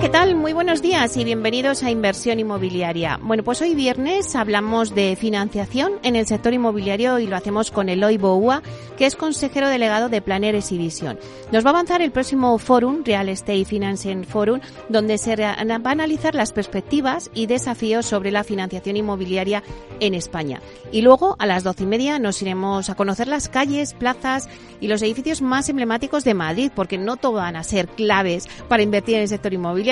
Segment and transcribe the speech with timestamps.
[0.00, 0.36] ¿Qué tal?
[0.36, 3.18] Muy buenos días y bienvenidos a Inversión Inmobiliaria.
[3.20, 7.88] Bueno, pues hoy viernes hablamos de financiación en el sector inmobiliario y lo hacemos con
[7.88, 8.62] Eloy Boua,
[8.96, 11.18] que es consejero delegado de Planeres y Visión.
[11.50, 15.90] Nos va a avanzar el próximo Forum, Real Estate Financing Forum, donde se va a
[15.90, 19.64] analizar las perspectivas y desafíos sobre la financiación inmobiliaria
[19.98, 20.60] en España.
[20.92, 24.48] Y luego, a las doce y media, nos iremos a conocer las calles, plazas
[24.80, 28.82] y los edificios más emblemáticos de Madrid, porque no todos van a ser claves para
[28.82, 29.87] invertir en el sector inmobiliario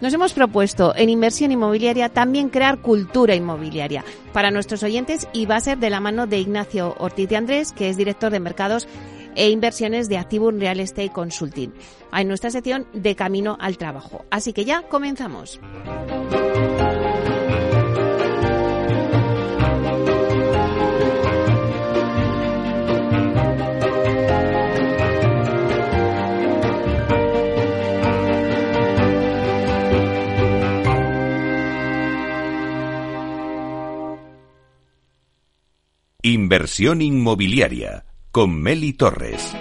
[0.00, 5.56] Nos hemos propuesto en inversión inmobiliaria también crear cultura inmobiliaria para nuestros oyentes y va
[5.56, 8.88] a ser de la mano de Ignacio Ortiz de Andrés, que es director de mercados
[9.36, 11.72] e inversiones de Activum Real Estate Consulting,
[12.12, 14.24] en nuestra sección de Camino al Trabajo.
[14.30, 15.60] Así que ya comenzamos.
[36.28, 39.54] Inversión inmobiliaria con Meli Torres.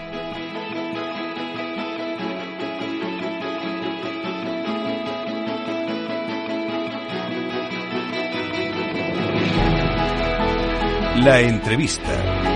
[11.17, 12.54] La entrevista.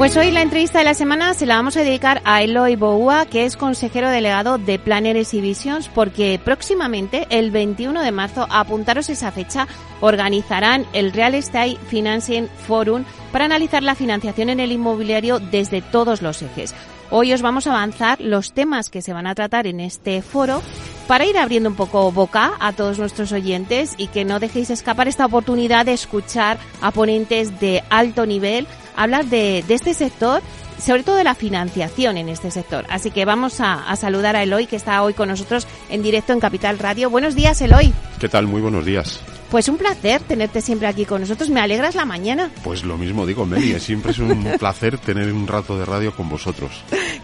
[0.00, 3.26] Pues hoy la entrevista de la semana se la vamos a dedicar a Eloy Boua,
[3.26, 9.10] que es consejero delegado de Planeres y Visions, porque próximamente, el 21 de marzo, apuntaros
[9.10, 9.68] esa fecha,
[10.00, 16.22] organizarán el Real Estate Financing Forum para analizar la financiación en el inmobiliario desde todos
[16.22, 16.74] los ejes.
[17.10, 20.62] Hoy os vamos a avanzar los temas que se van a tratar en este foro
[21.08, 25.08] para ir abriendo un poco boca a todos nuestros oyentes y que no dejéis escapar
[25.08, 28.66] esta oportunidad de escuchar a ponentes de alto nivel
[28.96, 30.42] hablar de, de este sector
[30.80, 32.86] sobre todo de la financiación en este sector.
[32.88, 36.32] Así que vamos a, a, saludar a Eloy, que está hoy con nosotros en directo
[36.32, 37.10] en Capital Radio.
[37.10, 37.92] Buenos días, Eloy.
[38.18, 38.46] ¿Qué tal?
[38.46, 39.20] Muy buenos días.
[39.50, 41.50] Pues un placer tenerte siempre aquí con nosotros.
[41.50, 42.50] Me alegras la mañana.
[42.62, 43.78] Pues lo mismo digo, Meli.
[43.80, 46.70] Siempre es un placer tener un rato de radio con vosotros.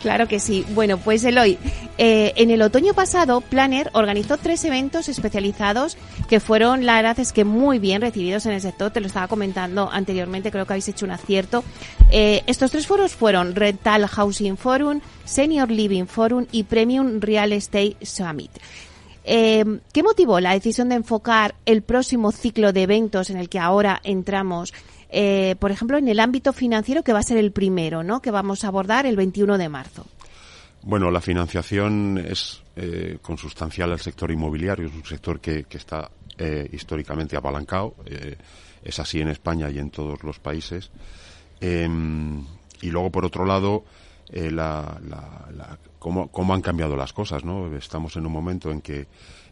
[0.03, 0.65] Claro que sí.
[0.75, 1.57] Bueno, pues Eloy,
[1.99, 5.97] eh, en el otoño pasado, Planner organizó tres eventos especializados
[6.29, 8.91] que fueron, la verdad es que muy bien recibidos en el sector.
[8.91, 11.63] Te lo estaba comentando anteriormente, creo que habéis hecho un acierto.
[12.11, 17.97] Eh, estos tres foros fueron Rental Housing Forum, Senior Living Forum y Premium Real Estate
[18.03, 18.51] Summit.
[19.29, 23.59] Eh, ¿Qué motivó la decisión de enfocar el próximo ciclo de eventos en el que
[23.59, 24.73] ahora entramos,
[25.11, 28.23] eh, por ejemplo, en el ámbito financiero, que va a ser el primero, ¿no?
[28.23, 30.07] que vamos a abordar el 21 de marzo?
[30.83, 36.09] Bueno, la financiación es eh, consustancial al sector inmobiliario, es un sector que, está
[36.71, 37.95] históricamente apalancado,
[38.85, 40.91] es así en España y en todos los países.
[41.63, 42.45] Em,
[42.83, 43.85] y luego, por otro lado,
[44.31, 47.45] eh, la, la, la, cómo, cómo, han cambiado las cosas.
[47.45, 47.75] ¿no?
[47.77, 49.07] Estamos en un momento en que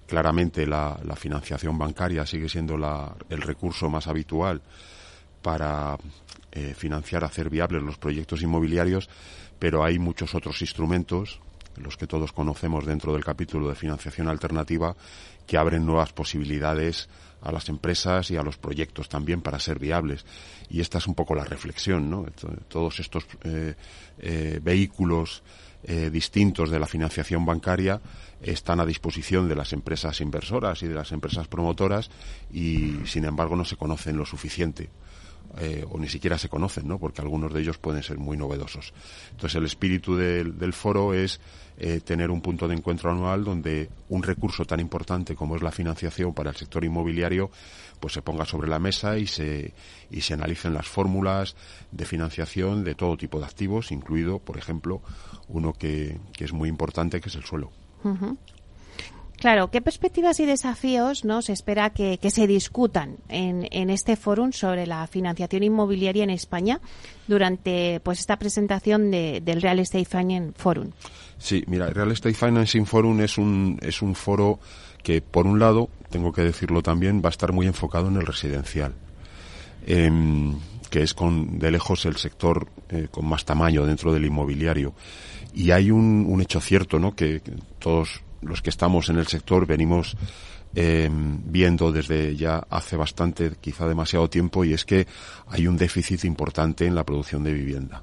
[0.07, 2.77] claramente la, la financiación bancaria sigue siendo
[3.29, 4.61] el recurso más habitual
[5.43, 5.97] para
[6.53, 9.09] eh, financiar, hacer viables los proyectos inmobiliarios,
[9.59, 11.41] pero hay muchos otros instrumentos,
[11.77, 14.97] los que todos conocemos dentro del capítulo de financiación alternativa,
[15.47, 17.09] que abren nuevas posibilidades
[17.43, 20.25] a las empresas y a los proyectos también para ser viables.
[20.71, 22.25] Y esta es un poco la reflexión, ¿no?
[22.69, 23.75] Todos estos eh,
[24.19, 25.43] eh, vehículos
[25.87, 28.01] eh, distintos de la financiación bancaria
[28.41, 32.11] están a disposición de las empresas inversoras y de las empresas promotoras
[32.51, 34.89] y, sin embargo, no se conocen lo suficiente.
[35.59, 36.99] Eh, o ni siquiera se conocen, ¿no?
[36.99, 38.93] Porque algunos de ellos pueden ser muy novedosos.
[39.31, 41.41] Entonces, el espíritu del, foro es
[41.79, 45.71] eh, tener un punto de encuentro anual donde un recurso tan importante como es la
[45.71, 47.51] financiación para el sector inmobiliario,
[48.01, 49.73] pues se ponga sobre la mesa y se
[50.11, 51.55] y se analicen las fórmulas
[51.93, 55.03] de financiación de todo tipo de activos, incluido, por ejemplo,
[55.49, 57.71] uno que, que es muy importante, que es el suelo.
[59.37, 64.17] Claro, ¿qué perspectivas y desafíos no se espera que, que se discutan en, en, este
[64.17, 66.81] foro sobre la financiación inmobiliaria en España
[67.27, 70.91] durante pues esta presentación de, del Real Estate Financing Forum?
[71.39, 74.61] Sí, mira, el Real Estate Financing Forum es un, es un foro
[75.03, 78.27] que, por un lado, tengo que decirlo también, va a estar muy enfocado en el
[78.27, 78.95] residencial,
[79.87, 80.11] eh,
[80.91, 84.95] que es con de lejos el sector eh, con más tamaño dentro del inmobiliario.
[85.53, 87.15] Y hay un, hecho cierto, ¿no?
[87.15, 87.41] Que
[87.79, 90.17] todos los que estamos en el sector venimos
[90.75, 95.07] eh, viendo desde ya hace bastante, quizá demasiado tiempo, y es que
[95.49, 98.03] hay un déficit importante en la producción de vivienda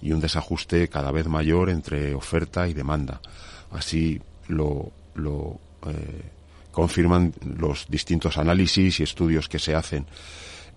[0.00, 3.20] y un desajuste cada vez mayor entre oferta y demanda.
[3.70, 5.60] Así lo, lo
[6.72, 10.06] confirman los distintos análisis y estudios que se hacen.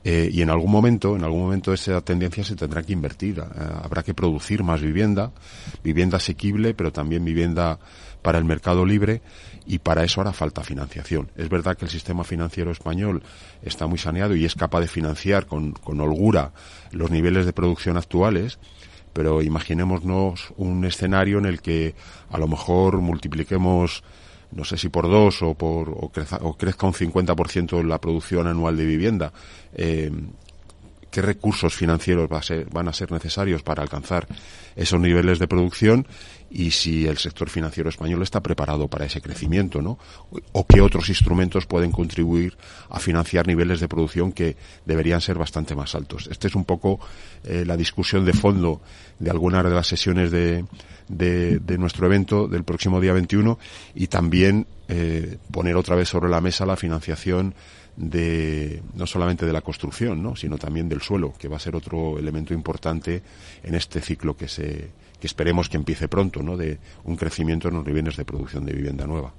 [0.04, 3.40] Eh, y en algún momento, en algún momento esa tendencia se tendrá que invertir.
[3.40, 3.44] Eh,
[3.82, 5.32] habrá que producir más vivienda,
[5.84, 7.80] vivienda asequible, pero también vivienda
[8.26, 9.22] para el mercado libre
[9.68, 11.30] y para eso hará falta financiación.
[11.36, 13.22] Es verdad que el sistema financiero español
[13.62, 16.52] está muy saneado y es capaz de financiar con, con holgura
[16.90, 18.58] los niveles de producción actuales,
[19.14, 21.94] pero imaginémonos un escenario en el que
[22.32, 24.04] a lo mejor multipliquemos
[24.52, 28.48] no sé si por dos o, por, o, crezca, o crezca un 50% la producción
[28.48, 29.34] anual de vivienda.
[29.76, 30.10] Eh,
[31.12, 34.28] ¿Qué recursos financieros va a ser, van a ser necesarios para alcanzar
[34.76, 36.08] esos niveles de producción?
[36.56, 40.00] Y si el sector financiero español está preparado para ese crecimiento, ¿no?
[40.54, 42.56] O qué otros instrumentos pueden contribuir
[42.90, 44.56] a financiar niveles de producción que
[44.86, 46.30] deberían ser bastante más altos.
[46.32, 47.02] Esta es un poco
[47.44, 48.82] eh, la discusión de fondo
[49.20, 50.64] de algunas de las sesiones de,
[51.10, 53.60] de, nuestro evento del próximo día 21
[53.94, 57.54] y también eh, poner otra vez sobre la mesa la financiación
[57.98, 60.38] de no solamente de la construcción, ¿no?
[60.38, 63.22] sino también del suelo, que va a ser otro elemento importante
[63.62, 66.58] en este ciclo que se que esperemos que empiece pronto, ¿no?
[66.58, 69.34] de un crecimiento en los niveles de producción de vivienda nueva.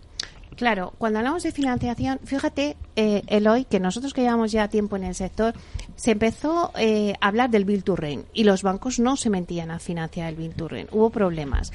[0.56, 5.04] Claro, cuando hablamos de financiación, fíjate, eh, Eloy, que nosotros que llevamos ya tiempo en
[5.04, 5.52] el sector,
[5.96, 7.96] se empezó eh, a hablar del Bill to
[8.32, 11.72] y los bancos no se mentían a financiar el Bill to Hubo problemas.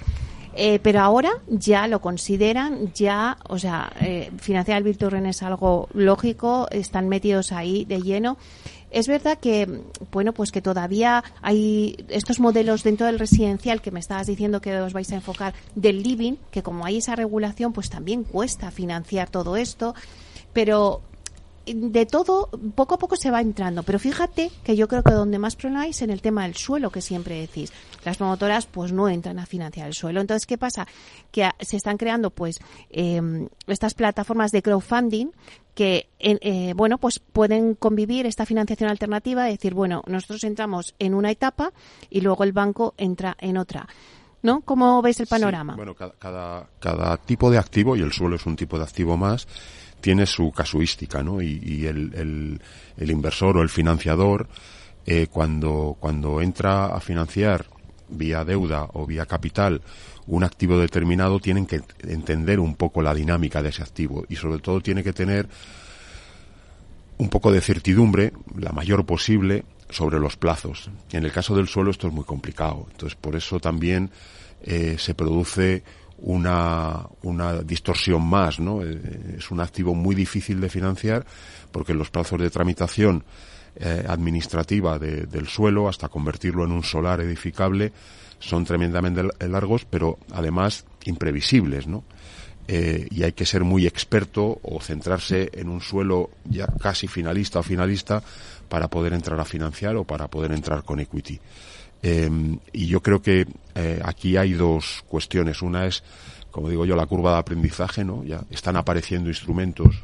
[0.53, 5.87] Eh, pero ahora ya lo consideran, ya, o sea, eh, financiar el to es algo
[5.93, 8.37] lógico, están metidos ahí de lleno.
[8.89, 14.01] Es verdad que, bueno, pues que todavía hay estos modelos dentro del residencial que me
[14.01, 17.89] estabas diciendo que os vais a enfocar del living, que como hay esa regulación, pues
[17.89, 19.95] también cuesta financiar todo esto.
[20.51, 21.01] Pero
[21.65, 23.83] de todo, poco a poco se va entrando.
[23.83, 26.55] Pero fíjate que yo creo que donde más problema hay es en el tema del
[26.55, 27.71] suelo, que siempre decís.
[28.03, 30.21] Las promotoras pues no entran a financiar el suelo.
[30.21, 30.87] Entonces, ¿qué pasa?
[31.31, 32.59] Que se están creando pues
[32.89, 35.27] em, estas plataformas de crowdfunding
[35.75, 41.31] que, eh, bueno, pues pueden convivir esta financiación alternativa, decir, bueno, nosotros entramos en una
[41.31, 41.71] etapa
[42.09, 43.87] y luego el banco entra en otra.
[44.43, 44.61] ¿No?
[44.61, 45.75] ¿Cómo veis el panorama?
[45.75, 49.15] bueno, cada, cada, cada tipo de activo, y el suelo es un tipo de activo
[49.15, 49.47] más,
[50.01, 51.41] tiene su casuística, ¿no?
[51.41, 52.59] Y, el,
[52.97, 54.47] el, inversor o el financiador,
[55.05, 57.65] eh, cuando, cuando entra a financiar
[58.09, 59.81] vía deuda o vía capital
[60.27, 64.59] un activo determinado, tienen que entender un poco la dinámica de ese activo y sobre
[64.59, 65.47] todo tiene que tener
[67.17, 70.89] un poco de certidumbre, la mayor posible, sobre los plazos.
[71.11, 72.87] En el caso del suelo esto es muy complicado.
[72.91, 74.09] Entonces, por eso también
[74.63, 75.83] eh, se produce
[76.21, 78.83] una, una distorsión más, ¿no?
[78.83, 81.25] Eh, es un activo muy difícil de financiar
[81.71, 83.23] porque los plazos de tramitación
[83.75, 87.91] eh, administrativa del suelo hasta convertirlo en un solar edificable
[88.39, 92.03] son tremendamente largos, pero además imprevisibles, ¿no?
[92.67, 97.59] Eh, y hay que ser muy experto o centrarse en un suelo ya casi finalista
[97.59, 98.21] o finalista
[98.69, 101.39] para poder entrar a financiar o para poder entrar con equity.
[102.03, 103.45] Em, y yo creo que
[103.75, 105.61] eh, aquí hay dos cuestiones.
[105.61, 106.03] Una es,
[106.51, 108.23] como digo yo, la curva de aprendizaje, ¿no?
[108.23, 110.03] Ya están apareciendo instrumentos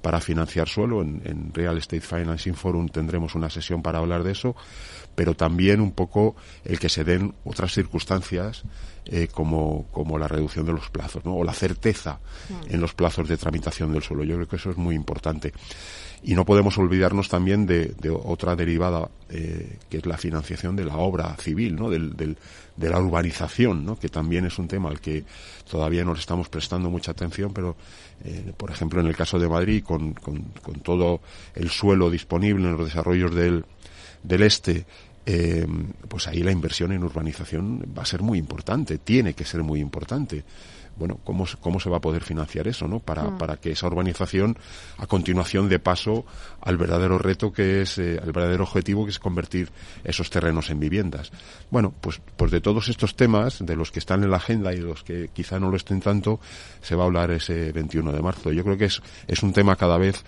[0.00, 1.02] para financiar suelo.
[1.02, 4.54] En, Real Estate Financing Forum tendremos una sesión para hablar de eso,
[5.14, 8.62] pero también un poco el que se den otras circunstancias
[9.06, 11.34] eh, como, como la reducción de los plazos, ¿no?
[11.34, 12.74] O la certeza mm.
[12.74, 14.24] en los plazos de tramitación del suelo.
[14.24, 15.52] Yo creo que eso es muy importante.
[16.22, 20.96] Y no podemos olvidarnos también de, otra derivada, eh, que es la financiación de la
[20.96, 21.90] obra civil, ¿no?
[21.90, 22.36] Del,
[22.78, 23.98] de la urbanización, ¿no?
[23.98, 25.24] que también es un tema al que
[25.68, 27.76] todavía no le estamos prestando mucha atención, pero,
[28.24, 31.20] eh, por ejemplo, en el caso de Madrid, con, con, todo
[31.54, 33.64] el suelo disponible en los desarrollos del,
[34.22, 34.86] del este,
[35.26, 35.66] eh,
[36.06, 39.80] pues ahí la inversión en urbanización va a ser muy importante, tiene que ser muy
[39.80, 40.44] importante
[40.98, 42.98] bueno, ¿cómo, cómo se va a poder financiar eso, ¿no?
[42.98, 43.38] Para, mm.
[43.38, 44.58] para que esa urbanización,
[44.98, 46.24] a continuación, de paso
[46.60, 49.70] al verdadero reto que es, eh, al verdadero objetivo que es convertir
[50.04, 51.30] esos terrenos en viviendas.
[51.70, 54.76] Bueno, pues, pues de todos estos temas, de los que están en la agenda y
[54.76, 56.40] de los que quizá no lo estén tanto,
[56.82, 58.52] se va a hablar ese 21 de marzo.
[58.52, 60.24] Yo creo que es, es un tema cada vez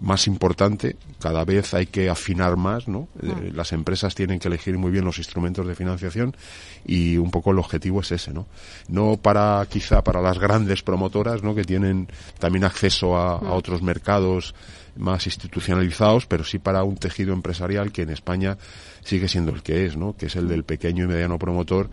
[0.00, 3.08] más importante, cada vez hay que afinar más, ¿no?
[3.16, 3.26] Ah.
[3.26, 6.36] Eh, las empresas tienen que elegir muy bien los instrumentos de financiación
[6.84, 8.46] y un poco el objetivo es ese, ¿no?
[8.88, 11.54] No para quizá para las grandes promotoras, ¿no?
[11.54, 12.08] Que tienen
[12.38, 13.52] también acceso a, a ah.
[13.54, 14.54] otros mercados
[14.96, 18.58] más institucionalizados, pero sí para un tejido empresarial que en España
[19.02, 20.16] sigue siendo el que es, ¿no?
[20.16, 21.90] Que es el del pequeño y mediano promotor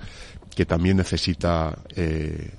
[0.56, 2.52] que también necesita eh,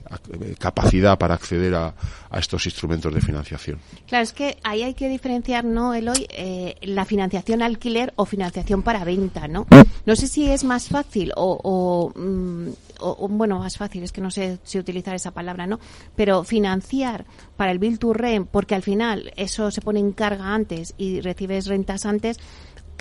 [0.59, 1.95] capacidad para acceder a,
[2.39, 3.79] estos instrumentos de financiación.
[4.07, 6.27] Claro, es que ahí hay que diferenciar, ¿no, Eloy?
[6.31, 9.67] Eh, la financiación alquiler o financiación para venta, ¿no?
[10.07, 12.71] No sé si es más fácil o, o, mm,
[13.01, 15.79] o, bueno, más fácil, es que no sé si utilizar esa palabra, ¿no?
[16.17, 20.55] Pero financiar para el Bill to Rent, porque al final eso se pone en carga
[20.55, 22.39] antes y recibes rentas antes,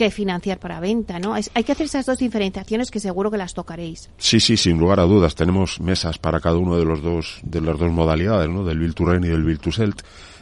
[0.01, 1.35] que financiar para venta, ¿no?
[1.35, 4.09] hay que hacer esas dos diferenciaciones que seguro que las tocaréis.
[4.17, 5.35] Sí, sí, sin lugar a dudas.
[5.35, 8.65] Tenemos mesas para cada uno de los dos, de las dos modalidades, ¿no?
[8.65, 9.93] Del Bill to Rent y del Bill to Sell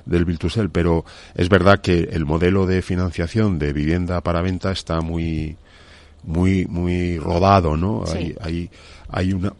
[0.06, 1.04] del Sell, pero
[1.36, 5.58] es verdad que el modelo de financiación de vivienda para venta está muy,
[6.24, 8.06] muy, muy rodado, ¿no?
[8.14, 8.70] Hay, hay,
[9.10, 9.54] hay una,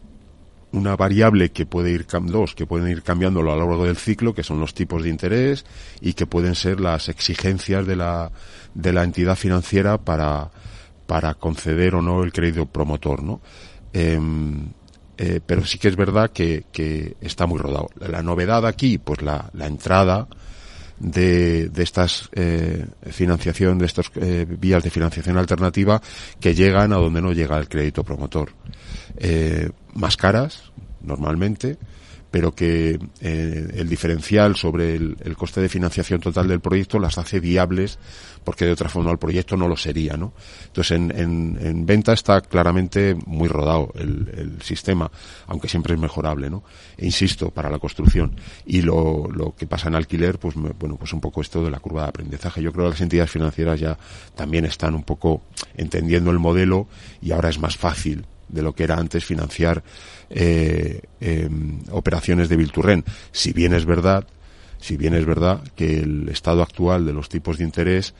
[0.72, 4.34] una variable que puede ir dos que pueden ir cambiando a lo largo del ciclo
[4.34, 5.64] que son los tipos de interés
[6.00, 8.30] y que pueden ser las exigencias de la
[8.74, 10.50] de la entidad financiera para
[11.06, 13.40] para conceder o no el crédito promotor no
[13.92, 14.68] em,
[15.22, 17.90] eh, pero sí que es verdad que, que está muy rodado.
[17.98, 20.26] La novedad aquí pues la, la entrada
[20.98, 26.00] de, de estas eh, financiación de estas eh, vías de financiación alternativa
[26.40, 28.52] que llegan a donde no llega el crédito promotor.
[29.18, 31.78] Eh, más caras, normalmente,
[32.30, 37.40] pero que eh, el diferencial sobre el, coste de financiación total del proyecto las hace
[37.40, 37.98] viables
[38.44, 40.32] porque de otra forma el proyecto no lo sería, ¿no?
[40.66, 41.10] Entonces en,
[41.60, 45.10] en, venta está claramente muy rodado el, sistema,
[45.46, 46.62] aunque siempre es mejorable, ¿no?
[46.96, 48.36] E insisto, para la construcción.
[48.64, 51.80] Y lo, lo que pasa en alquiler, pues bueno, pues un poco esto de la
[51.80, 52.62] curva de aprendizaje.
[52.62, 53.98] Yo creo que las entidades financieras ya
[54.34, 55.42] también están un poco
[55.76, 56.86] entendiendo el modelo
[57.20, 59.82] y ahora es más fácil de lo que era antes financiar
[60.28, 63.04] eh, em, operaciones de Bilturren.
[63.32, 64.26] Si bien es verdad,
[64.78, 68.14] si bien es verdad que el estado actual de los tipos de interés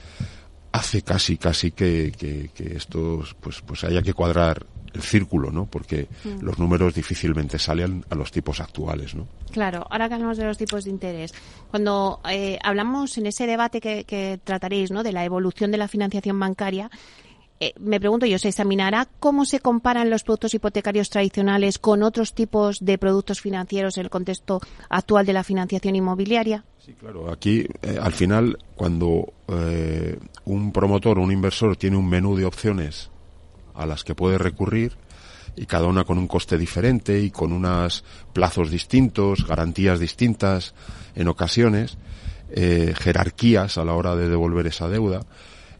[0.73, 5.67] hace casi casi que, que, estos pues pues haya que cuadrar el círculo, ¿no?
[5.67, 6.43] Porque mm.
[6.43, 9.29] los números difícilmente salen a los tipos actuales, ¿no?
[9.53, 11.33] Claro, ahora que hablamos de los tipos de interés,
[11.71, 15.03] cuando eh, hablamos en ese debate que, que trataréis, ¿no?
[15.03, 16.91] De la evolución de la financiación bancaria,
[17.63, 22.33] eh, me pregunto yo, ¿se examinará cómo se comparan los productos hipotecarios tradicionales con otros
[22.33, 26.65] tipos de productos financieros en el contexto actual de la financiación inmobiliaria?
[26.79, 27.31] Sí, claro.
[27.31, 32.47] Aquí, eh, al final, cuando eh, un promotor o un inversor tiene un menú de
[32.47, 33.11] opciones
[33.75, 34.97] a las que puede recurrir,
[35.55, 40.75] y cada una con un coste diferente y con unos plazos distintos, garantías distintas
[41.15, 41.99] en ocasiones,
[42.55, 45.21] jerarquías a la hora de devolver esa deuda,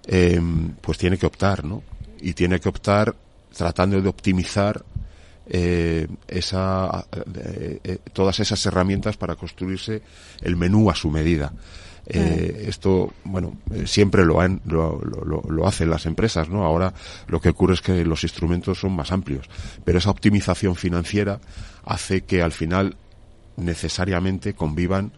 [0.07, 1.83] Em, pues tiene que optar, ¿no?
[2.21, 3.15] Y tiene que optar
[3.57, 4.85] tratando de optimizar
[5.53, 10.01] eh, esa, eh, eh, todas esas herramientas para construirse
[10.43, 11.53] el menú a su medida.
[12.07, 16.65] esto, bueno, siempre lo, han, lo, lo, lo, hacen las empresas, ¿no?
[16.65, 16.93] Ahora
[17.29, 19.49] lo que ocurre es que los instrumentos son más amplios,
[19.85, 21.41] pero esa optimización financiera
[21.85, 22.97] hace que al final
[23.57, 25.13] necesariamente convivan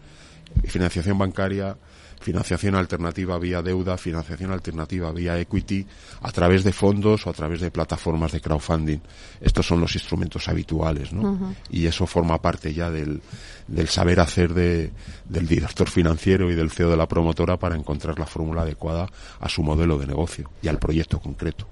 [0.64, 1.76] financiación bancaria,
[2.23, 5.87] financiación alternativa vía deuda, financiación alternativa vía equity,
[6.23, 9.00] a través de fondos o a través de plataformas de crowdfunding.
[9.41, 11.55] Estos son los instrumentos habituales, ¿no?
[11.71, 13.21] Y eso forma parte ya del,
[13.67, 14.93] del saber hacer de,
[15.29, 19.09] del director financiero y del CEO de la promotora para encontrar la fórmula adecuada
[19.41, 21.67] a su modelo de negocio y al proyecto concreto.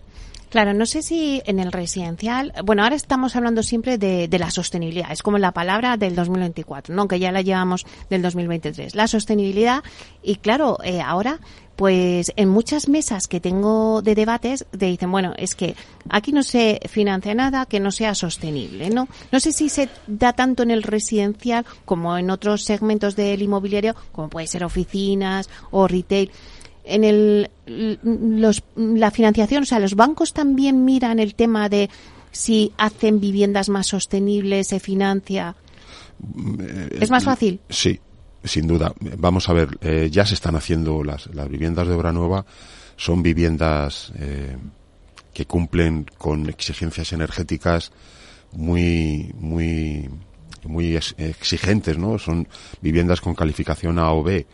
[0.51, 5.13] Claro, no sé si en el residencial, bueno, ahora estamos hablando siempre de, la sostenibilidad,
[5.13, 7.07] es como la palabra del 2024, ¿no?
[7.07, 8.97] que ya la llevamos del 2023.
[8.97, 9.85] La sostenibilidad,
[10.25, 11.39] y claro, eh, ahora
[11.77, 15.75] pues en muchas mesas que tengo de debates te dicen, bueno, es que
[16.11, 19.09] aquí no se financia nada que no sea sostenible, ¿no?
[19.33, 23.97] No sé si se da tanto en el residencial como en otros segmentos del inmobiliario,
[24.13, 26.31] como puede ser oficinas o retail
[26.91, 31.89] en el, los, la financiación, o sea, los bancos también miran el tema de
[32.33, 35.57] si hacen viviendas más sostenibles, se financia.
[36.99, 37.61] ¿Es más fácil?
[37.69, 37.99] Sí,
[38.45, 38.93] sin duda.
[39.19, 42.45] Vamos a ver, eh, ya se están haciendo las, las viviendas de obra nueva,
[42.97, 44.57] son viviendas eh,
[45.33, 47.93] que cumplen con exigencias energéticas
[48.53, 50.09] muy, muy,
[50.65, 52.19] muy exigentes, ¿no?
[52.19, 52.47] Son
[52.81, 54.47] viviendas con calificación A o B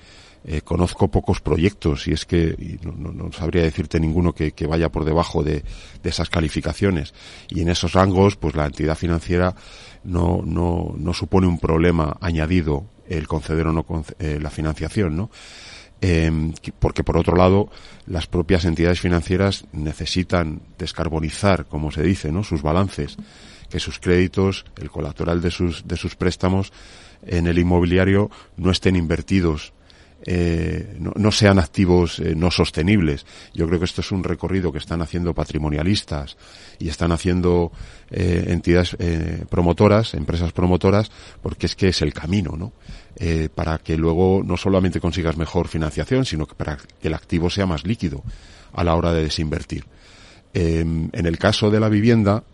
[0.49, 5.43] eh, conozco pocos proyectos y es que no, sabría decirte ninguno que, vaya por debajo
[5.43, 5.65] de,
[6.05, 7.15] esas calificaciones.
[7.49, 9.57] Y en esos rangos, pues la entidad financiera
[10.05, 13.85] no, no, no supone un problema añadido el conceder o no
[14.21, 15.31] eh, la financiación, ¿no?
[16.01, 17.69] Em, porque por otro lado
[18.07, 22.45] las propias entidades financieras necesitan descarbonizar, como se dice, ¿no?
[22.45, 23.17] sus balances,
[23.71, 26.73] que sus créditos, el colateral de sus de sus préstamos
[27.27, 29.73] en el inmobiliario no estén invertidos
[30.29, 33.25] eh, no, sean activos eh, no sostenibles.
[33.55, 36.37] Yo creo que esto es un recorrido que están haciendo patrimonialistas
[36.81, 37.71] y están haciendo
[38.11, 38.97] eh, entidades
[39.49, 42.73] promotoras, empresas promotoras, porque es que es el camino, ¿no?
[43.55, 47.65] para que luego no solamente consigas mejor financiación, sino que para que el activo sea
[47.65, 48.23] más líquido
[48.75, 49.87] a la hora de desinvertir.
[50.53, 52.45] Em, en el caso de la vivienda,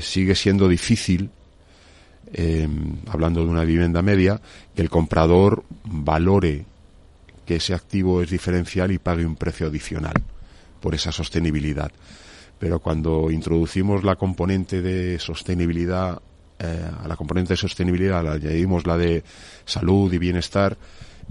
[0.00, 1.30] sigue siendo difícil
[3.08, 4.40] hablando de una vivienda media,
[4.74, 6.64] que el comprador valore
[7.44, 10.14] que ese activo es diferencial y pague un precio adicional
[10.80, 11.90] por esa sostenibilidad.
[12.58, 16.20] Pero cuando introducimos la componente de sostenibilidad,
[16.58, 19.24] eh, a la componente de sostenibilidad le añadimos la de
[19.64, 20.76] salud y bienestar,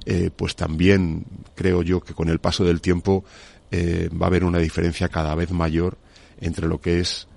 [0.06, 3.24] eh, pues también creo yo que con el paso del tiempo
[3.72, 5.98] eh, va a haber una diferencia cada vez mayor
[6.40, 7.28] entre lo que es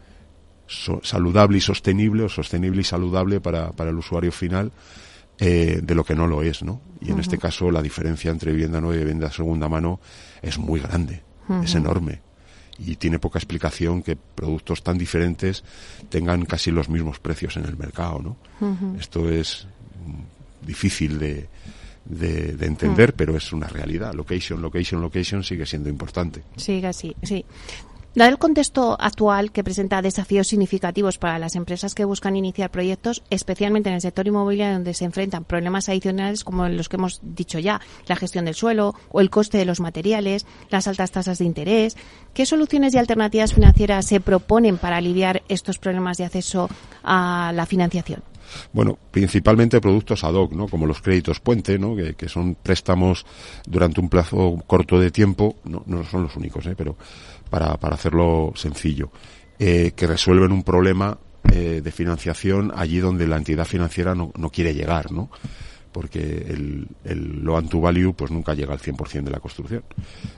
[0.67, 4.73] saludable y sostenible o sostenible y saludable para el usuario final
[5.39, 6.81] eh, de lo que no lo es, ¿no?
[7.01, 10.01] Y en este caso la diferencia entre vivienda nueva y vivienda segunda mano
[10.43, 11.23] es muy grande,
[11.63, 12.21] es enorme.
[12.79, 15.65] Y tiene poca explicación que productos tan diferentes
[16.09, 18.37] tengan casi los mismos precios en el mercado, ¿no?
[18.99, 19.67] Esto es
[20.63, 21.49] difícil de,
[22.09, 24.15] de, entender, pero es una realidad.
[24.15, 26.43] Location, location, location sigue siendo importante.
[26.57, 27.45] Sigue así, sí.
[28.17, 33.23] Dado el contexto actual que presenta desafíos significativos para las empresas que buscan iniciar proyectos,
[33.29, 37.59] especialmente en el sector inmobiliario donde se enfrentan problemas adicionales como los que hemos dicho
[37.59, 41.45] ya, la gestión del suelo o el coste de los materiales, las altas tasas de
[41.45, 41.99] interés,
[42.33, 46.71] ¿qué soluciones y alternativas financieras se proponen para aliviar estos problemas de acceso
[47.03, 48.23] a la financiación?
[48.73, 50.69] Bueno, principalmente productos ad hoc, ¿no?
[50.69, 51.95] Como los créditos puente, ¿no?
[51.97, 53.27] Que, son préstamos
[53.67, 56.75] durante un plazo corto de tiempo, no, no son los únicos, ¿eh?
[56.77, 56.97] Pero
[57.51, 59.11] para, para hacerlo sencillo,
[59.59, 61.19] eh, que resuelven un problema
[61.53, 65.31] eh, de financiación allí donde la entidad financiera no, no quiere llegar, ¿no?
[65.97, 69.83] porque el, el loan to value pues nunca llega al 100% de la construcción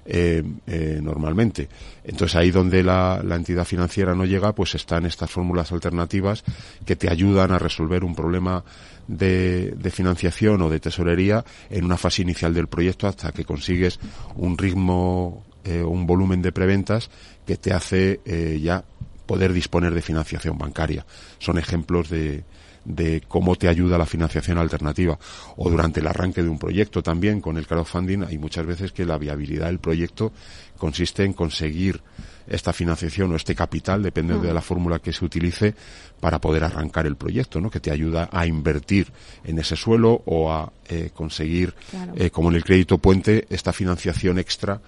[0.07, 1.69] eh, eh, normalmente.
[2.05, 6.45] Entonces ahí donde la, la, entidad financiera no llega pues están estas fórmulas alternativas
[6.87, 8.63] que te ayudan a resolver un problema
[9.09, 13.99] de, de, financiación o de tesorería en una fase inicial del proyecto hasta que consigues
[14.37, 17.11] un ritmo eh, un volumen de preventas
[17.47, 18.85] que te hace eh, ya
[19.27, 21.05] poder disponer de financiación bancaria.
[21.39, 22.45] Son ejemplos de,
[22.89, 25.19] de cómo te ayuda la financiación alternativa.
[25.57, 29.05] O durante el arranque de un proyecto también con el crowdfunding hay muchas veces que
[29.05, 30.33] la viabilidad del proyecto
[30.79, 32.01] consiste en conseguir
[32.47, 35.75] esta financiación o este capital, depende de la fórmula que se utilice,
[36.19, 37.71] para poder arrancar el proyecto, ¿no?
[37.71, 39.13] Que te ayuda a invertir
[39.45, 41.75] en ese suelo o a eh, conseguir,
[42.17, 44.81] eh, como en el crédito puente, esta financiación extra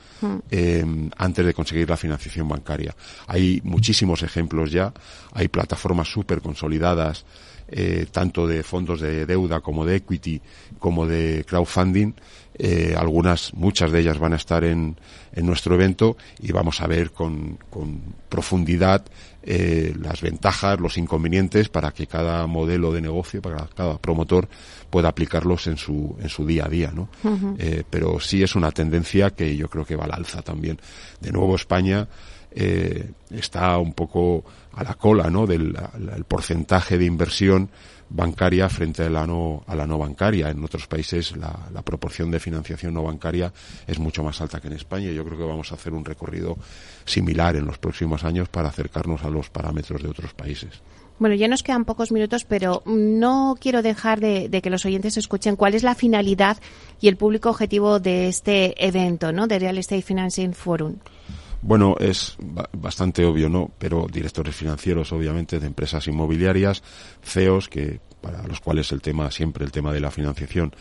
[0.51, 0.85] eh,
[1.19, 2.97] antes de conseguir la financiación bancaria.
[3.27, 4.93] Hay muchísimos ejemplos ya,
[5.33, 7.25] hay plataformas súper consolidadas,
[8.11, 10.41] tanto de fondos de deuda como de equity,
[10.79, 12.15] como de crowdfunding,
[12.63, 14.95] eh, algunas, muchas de ellas van a estar en,
[15.33, 19.03] en nuestro evento y vamos a ver con, con profundidad
[19.43, 24.47] eh, las ventajas, los inconvenientes para que cada modelo de negocio, para cada promotor
[24.91, 27.09] pueda aplicarlos en su, en su día a día, ¿no?
[27.59, 30.79] eh, pero sí es una tendencia que yo creo que va al alza también.
[31.19, 32.07] De nuevo España
[32.53, 35.47] eh, está un poco a la cola, ¿no?
[35.47, 35.77] Del
[36.17, 37.71] el porcentaje de inversión
[38.11, 40.51] bancaria frente a la no, a la no bancaria.
[40.51, 43.53] En otros países la, la, proporción de financiación no bancaria
[43.87, 45.11] es mucho más alta que en España.
[45.11, 46.57] Yo creo que vamos a hacer un recorrido
[47.05, 50.83] similar en los próximos años para acercarnos a los parámetros de otros países.
[51.21, 55.19] Bueno, ya nos quedan pocos minutos, pero no quiero dejar de, de, que los oyentes
[55.19, 56.57] escuchen cuál es la finalidad
[56.99, 59.47] y el público objetivo de este evento, ¿no?
[59.47, 60.97] De Real Estate Financing Forum.
[61.63, 62.37] Bueno, es
[62.73, 63.71] bastante obvio, ¿no?
[63.79, 66.83] Pero directores financieros, obviamente, de empresas inmobiliarias,
[67.23, 70.75] CEOs, que para los cuales el tema, siempre el tema de la financiación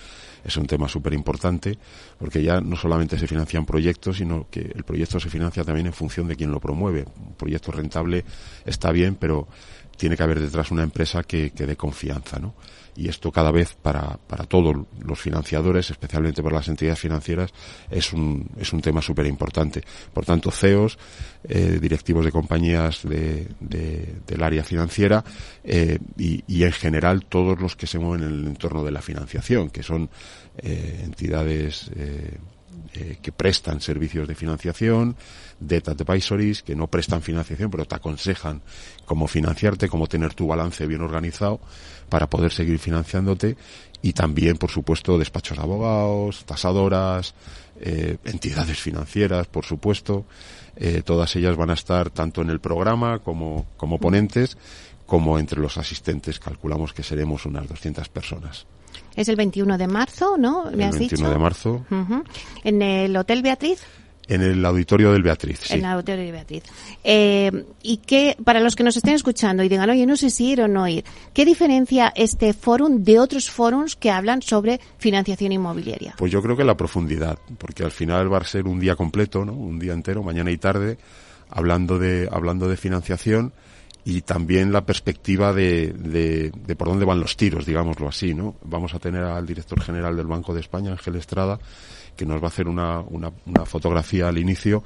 [0.44, 1.78] es un tema súper importante,
[2.18, 5.94] porque ya no solamente se financian proyectos, sino que el proyecto se financia también en
[5.94, 7.06] función de quien lo promueve.
[7.18, 8.24] Un proyecto rentable
[8.66, 9.48] está bien, pero
[10.00, 12.56] tiene que haber detrás una empresa que, que dé confianza, ¿no?
[13.00, 17.54] y esto cada vez para, para todos los financiadores, especialmente para las entidades financieras,
[17.90, 19.82] es un, es un tema súper importante.
[20.14, 20.98] Por tanto, CEOs,
[21.46, 25.24] eh, directivos de compañías de, de, del área financiera
[25.64, 29.02] eh, y, y, en general todos los que se mueven en el entorno de la
[29.02, 30.10] financiación, que son
[30.58, 31.90] eh, entidades
[32.94, 35.16] eh, que prestan servicios de financiación,
[35.60, 38.62] debt advisories, que no prestan financiación, pero te aconsejan
[39.06, 41.60] cómo financiarte, cómo tener tu balance bien organizado
[42.10, 43.58] para poder seguir financiándote
[44.02, 47.34] y también, por supuesto, despachos de abogados, tasadoras,
[47.82, 50.26] eh, entidades financieras, por supuesto.
[50.76, 54.58] Eh, todas ellas van a estar tanto en el programa como, como ponentes,
[55.06, 56.40] como entre los asistentes.
[56.40, 58.66] Calculamos que seremos unas 200 personas.
[59.20, 60.72] Es el 21 de marzo, ¿no?
[60.72, 61.30] ¿Me el has 21 dicho?
[61.30, 61.86] de marzo.
[61.92, 62.24] Uh -huh.
[62.64, 63.82] ¿En el Hotel Beatriz?
[64.30, 65.74] En el auditorio del Beatriz, sí.
[65.74, 66.64] En el auditorio del Beatriz.
[67.04, 70.52] Eh, y qué, para los que nos estén escuchando y digan, oye, no sé si
[70.52, 71.04] ir o no ir,
[71.34, 76.14] ¿qué diferencia este fórum de otros fórums que hablan sobre financiación inmobiliaria?
[76.18, 79.44] Pues yo creo que la profundidad, porque al final va a ser un día completo,
[79.44, 79.52] ¿no?
[79.52, 80.98] Un día entero, mañana y tarde,
[81.50, 83.52] hablando de, hablando de financiación
[84.06, 88.56] y también la perspectiva de, de, por dónde van los tiros, digámoslo así, ¿no?
[88.64, 91.60] Vamos a tener al director general del Banco de España, Ángel Estrada,
[92.16, 94.84] que nos va a hacer una, una, una fotografía al inicio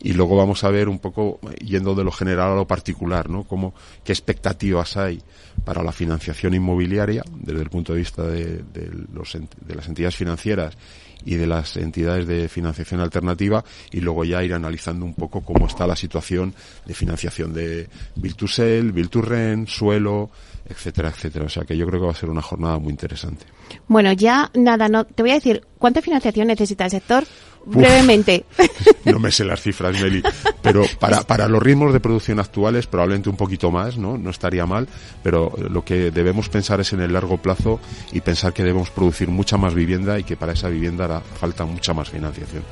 [0.00, 3.44] y luego vamos a ver un poco yendo de lo general a lo particular, ¿no?
[3.44, 5.20] Cómo, qué expectativas hay
[5.64, 10.16] para la financiación inmobiliaria desde el punto de vista de, de, los, de las entidades
[10.16, 10.76] financieras
[11.24, 15.66] y de las entidades de financiación alternativa y luego ya ir analizando un poco cómo
[15.66, 16.54] está la situación
[16.84, 20.30] de financiación de Build to Sell, Build to Rent, suelo,
[20.68, 21.46] etcétera, etcétera.
[21.46, 23.46] O sea que yo creo que va a ser una jornada muy interesante.
[23.88, 27.24] Bueno, ya nada, no te voy a decir, ¿cuánta financiación necesita el sector?
[27.66, 28.44] Brevemente.
[29.04, 30.22] No me sé las cifras, Meli,
[30.62, 34.16] pero para, para los ritmos de producción actuales probablemente un poquito más, ¿no?
[34.16, 34.88] No estaría mal,
[35.22, 37.80] pero lo que debemos pensar es en el largo plazo
[38.12, 41.66] y pensar que debemos producir mucha más vivienda y que para esa vivienda hará falta
[41.66, 42.62] mucha más financiación.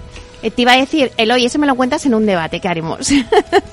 [0.42, 3.08] Eh, te iba a decir, Eloy, eso me lo cuentas en un debate que haremos.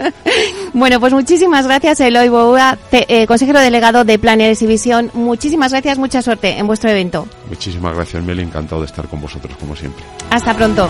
[0.73, 5.11] bueno, pues muchísimas gracias, Eloy Boua, eh, consejero delegado de Planes y Visión.
[5.13, 7.27] Muchísimas gracias, mucha suerte en vuestro evento.
[7.49, 10.03] Muchísimas gracias, Meli, encantado de estar con vosotros, como siempre.
[10.29, 10.89] Hasta pronto.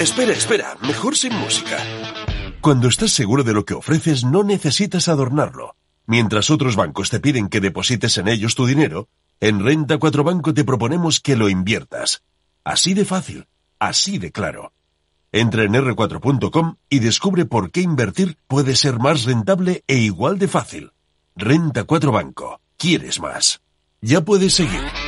[0.00, 1.76] Espera, espera, mejor sin música.
[2.60, 5.74] Cuando estás seguro de lo que ofreces, no necesitas adornarlo.
[6.06, 9.08] Mientras otros bancos te piden que deposites en ellos tu dinero,
[9.40, 12.22] en Renta 4 Banco te proponemos que lo inviertas.
[12.62, 13.48] Así de fácil,
[13.80, 14.72] así de claro.
[15.32, 20.46] Entra en r4.com y descubre por qué invertir puede ser más rentable e igual de
[20.46, 20.92] fácil.
[21.34, 22.60] Renta 4 Banco.
[22.76, 23.60] ¿Quieres más?
[24.00, 25.07] Ya puedes seguir.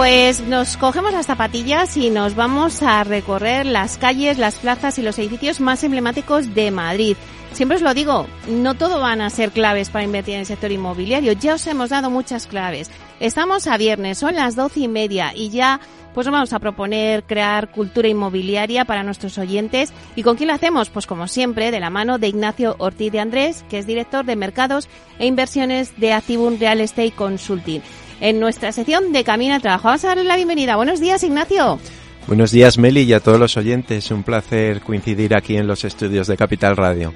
[0.00, 5.02] Pues nos cogemos las zapatillas y nos vamos a recorrer las calles, las plazas y
[5.02, 7.18] los edificios más emblemáticos de Madrid.
[7.52, 10.72] Siempre os lo digo, no todo van a ser claves para invertir en el sector
[10.72, 11.32] inmobiliario.
[11.32, 12.90] Ya os hemos dado muchas claves.
[13.20, 15.80] Estamos a viernes, son las doce y media y ya
[16.14, 19.92] pues vamos a proponer crear cultura inmobiliaria para nuestros oyentes.
[20.16, 20.88] ¿Y con quién lo hacemos?
[20.88, 24.34] Pues como siempre, de la mano de Ignacio Ortiz de Andrés, que es director de
[24.34, 27.82] mercados e inversiones de Activum Real Estate Consulting
[28.20, 29.88] en nuestra sección de Camino al Trabajo.
[29.88, 30.76] Vamos a darle la bienvenida.
[30.76, 31.78] Buenos días, Ignacio.
[32.26, 34.10] Buenos días, Meli, y a todos los oyentes.
[34.10, 37.12] Un placer coincidir aquí en los estudios de Capital Radio.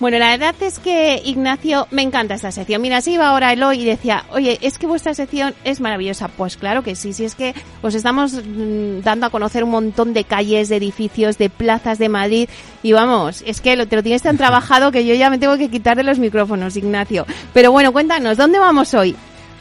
[0.00, 2.82] Bueno, la verdad es que, Ignacio, me encanta esta sección.
[2.82, 6.28] Mira, si iba ahora Eloy y decía, oye, es que vuestra sección es maravillosa.
[6.28, 10.12] Pues claro que sí, si es que os estamos mm, dando a conocer un montón
[10.12, 12.48] de calles, de edificios, de plazas de Madrid.
[12.82, 15.56] Y vamos, es que lo, te lo tienes tan trabajado que yo ya me tengo
[15.56, 17.24] que quitar de los micrófonos, Ignacio.
[17.54, 19.16] Pero bueno, cuéntanos, ¿dónde vamos hoy?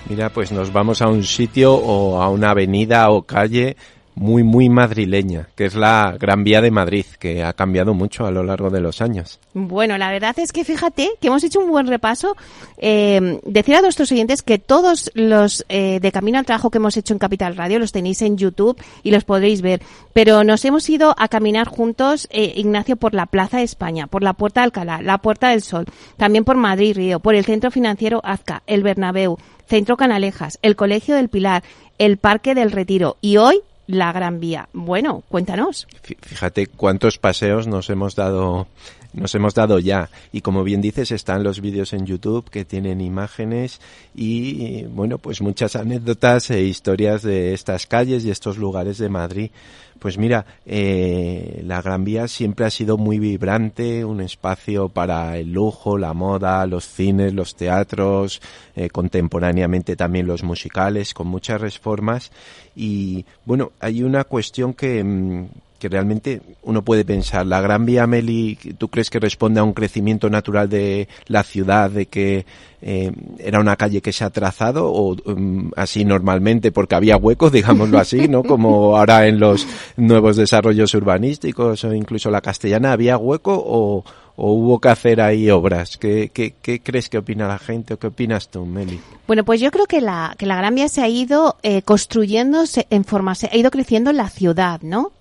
[0.09, 3.77] Mira, pues nos vamos a un sitio o a una avenida o calle
[4.15, 8.31] muy, muy madrileña, que es la Gran Vía de Madrid, que ha cambiado mucho a
[8.31, 9.39] lo largo de los años.
[9.53, 12.35] Bueno, la verdad es que fíjate que hemos hecho un buen repaso.
[12.77, 16.97] Eh, decir a nuestros oyentes que todos los eh, de Camino al Trabajo que hemos
[16.97, 19.81] hecho en Capital Radio los tenéis en YouTube y los podréis ver.
[20.13, 24.23] Pero nos hemos ido a caminar juntos, eh, Ignacio, por la Plaza de España, por
[24.23, 25.85] la Puerta de Alcalá, la Puerta del Sol,
[26.17, 31.15] también por Madrid Río, por el Centro Financiero Azca, el Bernabéu, Centro Canalejas, el Colegio
[31.15, 31.63] del Pilar,
[31.97, 34.69] el Parque del Retiro y hoy la Gran Vía.
[34.73, 35.87] Bueno, cuéntanos.
[36.01, 38.67] Fíjate cuántos paseos nos hemos dado
[39.13, 40.09] nos hemos dado ya.
[40.31, 43.79] Y como bien dices, están los vídeos en YouTube que tienen imágenes
[44.15, 49.51] y, bueno, pues muchas anécdotas e historias de estas calles y estos lugares de Madrid.
[49.99, 55.53] Pues mira, eh, la Gran Vía siempre ha sido muy vibrante, un espacio para el
[55.53, 58.41] lujo, la moda, los cines, los teatros,
[58.75, 62.31] eh, contemporáneamente también los musicales, con muchas reformas.
[62.75, 65.47] Y bueno, hay una cuestión que, mm,
[65.83, 69.73] que realmente uno puede pensar, la Gran Vía Meli, ¿tú crees que responde a un
[69.73, 72.45] crecimiento natural de la ciudad, de que
[72.81, 77.51] eh, era una calle que se ha trazado o um, así normalmente porque había huecos,
[77.51, 78.43] digámoslo así, ¿no?
[78.43, 79.67] Como ahora en los
[79.97, 84.05] nuevos desarrollos urbanísticos o incluso la castellana, ¿había hueco o,
[84.37, 85.97] o hubo que hacer ahí obras?
[85.97, 89.01] ¿Qué, qué, qué crees que opina la gente o qué opinas tú, Meli?
[89.27, 92.63] Bueno, pues yo creo que la, que la Gran Vía se ha ido eh, construyendo
[92.89, 95.11] en forma, se ha ido creciendo en la ciudad, ¿no?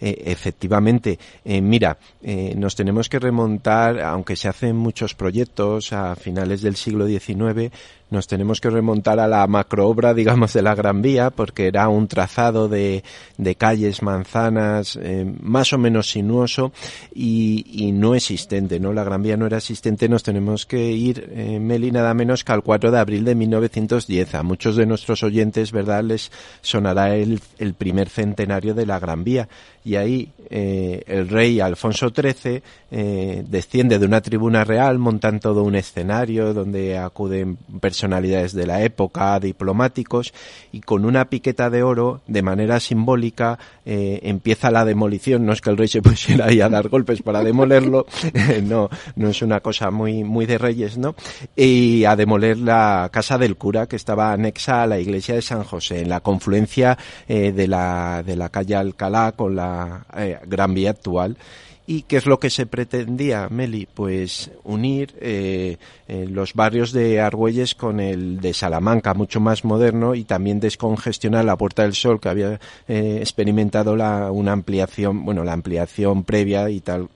[0.00, 6.16] Eh, efectivamente, eh, mira, eh, nos tenemos que remontar, aunque se hacen muchos proyectos a
[6.16, 7.70] finales del siglo XIX,
[8.10, 12.08] nos tenemos que remontar a la macroobra, digamos, de la Gran Vía, porque era un
[12.08, 13.04] trazado de,
[13.38, 16.72] de calles, manzanas, eh, más o menos sinuoso
[17.14, 18.92] y, y, no existente, ¿no?
[18.92, 22.52] La Gran Vía no era existente, nos tenemos que ir, eh, Meli, nada menos que
[22.52, 24.34] al 4 de abril de 1910.
[24.34, 29.24] A muchos de nuestros oyentes, ¿verdad?, les sonará el, el primer centenario de la Gran
[29.24, 29.48] Vía.
[29.82, 35.62] Y ahí eh, el rey Alfonso XIII eh, desciende de una tribuna real, montan todo
[35.62, 37.56] un escenario donde acuden
[38.00, 40.32] personalidades de la época, diplomáticos,
[40.72, 45.44] y con una piqueta de oro, de manera simbólica, eh, empieza la demolición.
[45.44, 48.06] No es que el rey se pusiera ahí a dar golpes para demolerlo,
[48.62, 51.14] no, no es una cosa muy, muy de reyes, ¿no?
[51.54, 55.64] Y a demoler la casa del cura que estaba anexa a la iglesia de San
[55.64, 56.96] José, en la confluencia
[57.28, 61.36] eh, de, la, de la calle Alcalá con la eh, Gran Vía actual.
[61.90, 63.88] ¿Y qué es lo que se pretendía, Meli?
[63.92, 65.76] Pues unir eh,
[66.06, 71.44] eh, los barrios de Argüelles con el de Salamanca, mucho más moderno, y también descongestionar
[71.44, 76.70] la Puerta del Sol, que había eh, experimentado la, una ampliación, bueno, la ampliación previa
[76.70, 77.08] y tal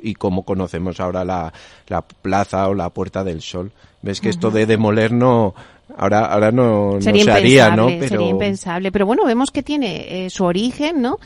[0.00, 1.52] y como conocemos ahora la,
[1.88, 3.72] la plaza o la Puerta del Sol.
[4.02, 5.54] Ves que esto de demoler no,
[5.96, 7.86] ahora ahora no, sería se haría, ¿no?
[7.86, 8.08] Pero...
[8.08, 8.92] Sería impensable.
[8.92, 11.18] Pero bueno, vemos que tiene eh, su origen, ¿no?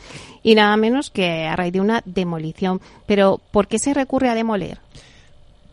[0.43, 2.81] Y nada menos que a raíz de una demolición.
[3.05, 4.79] Pero ¿por qué se recurre a demoler?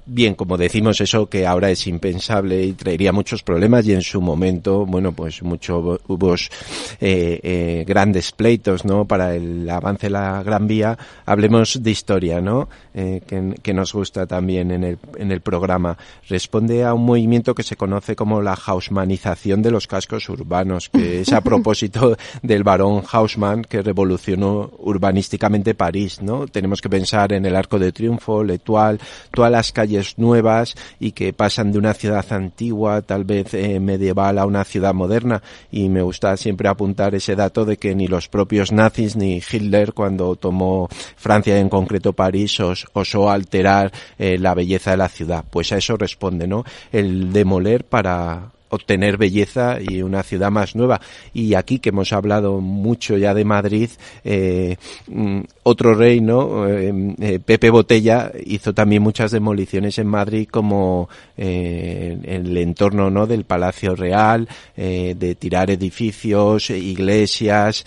[0.06, 4.20] Bien, como decimos, eso que ahora es impensable y traería muchos problemas y en su
[4.20, 9.06] momento, bueno, pues muchos hubo eh, eh, grandes pleitos, ¿no?
[9.06, 10.98] Para el avance de la Gran Vía.
[11.24, 12.68] Hablemos de historia, ¿no?
[12.92, 15.96] Eh, que, que, nos gusta también en el, en el programa.
[16.28, 21.22] Responde a un movimiento que se conoce como la hausmanización de los cascos urbanos, que
[21.22, 26.46] es a propósito del barón Hausmann que revolucionó urbanísticamente París, ¿no?
[26.46, 28.98] Tenemos que pensar en el Arco de Triunfo, L'Etoile,
[29.32, 34.38] todas las calles nuevas y que pasan de una ciudad antigua, tal vez eh, medieval,
[34.38, 35.42] a una ciudad moderna.
[35.70, 39.92] Y me gusta siempre apuntar ese dato de que ni los propios nazis ni Hitler,
[39.92, 45.44] cuando tomó Francia, en concreto París, os, osó alterar eh, la belleza de la ciudad.
[45.50, 46.64] Pues a eso responde, ¿no?
[46.92, 51.00] El demoler para obtener belleza y una ciudad más nueva.
[51.32, 53.90] Y aquí que hemos hablado mucho ya de Madrid,
[54.24, 56.68] eh, mm, otro rey, ¿no?
[56.68, 63.26] Eh, eh, Pepe Botella hizo también muchas demoliciones en Madrid como en el entorno, ¿no?
[63.26, 67.84] Del Palacio Real, de tirar edificios, iglesias,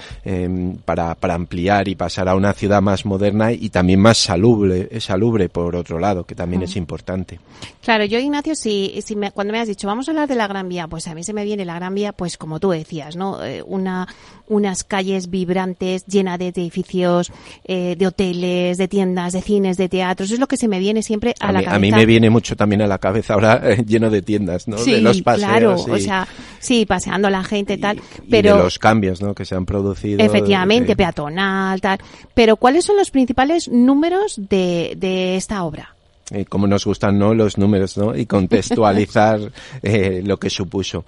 [0.86, 5.50] para, para ampliar y pasar a una ciudad más moderna y también más salubre, salubre
[5.50, 7.40] por otro lado, que también es importante.
[7.82, 10.48] Claro, yo Ignacio, si, si me, cuando me has dicho vamos a hablar de la
[10.48, 13.16] Gran Vía, pues a mí se me viene la Gran Vía, pues como tú decías,
[13.16, 13.44] ¿no?
[13.44, 14.08] Eh, una,
[14.48, 17.32] unas calles vibrantes, llenas de edificios,
[17.64, 20.30] eh, de hoteles, de tiendas, de cines, de teatros.
[20.30, 21.76] Es lo que se me viene siempre a, la cabeza.
[21.76, 24.78] A mí me viene mucho también a la cabeza ahora eh, lleno de tiendas, ¿no?
[24.78, 25.50] Sí, de los paseos.
[25.50, 25.76] claro.
[25.76, 26.28] O sea,
[26.60, 28.00] sí, paseando la gente y tal.
[28.30, 29.34] pero de los cambios, ¿no?
[29.34, 30.24] Que se han producido.
[30.24, 31.98] Efectivamente, peatonal, tal.
[32.36, 35.97] Pero ¿cuáles son los principales números de, de esta obra?
[36.32, 38.16] Eh, como nos gustan no los números ¿no?
[38.16, 39.40] y contextualizar
[39.82, 41.06] eh, lo que supuso.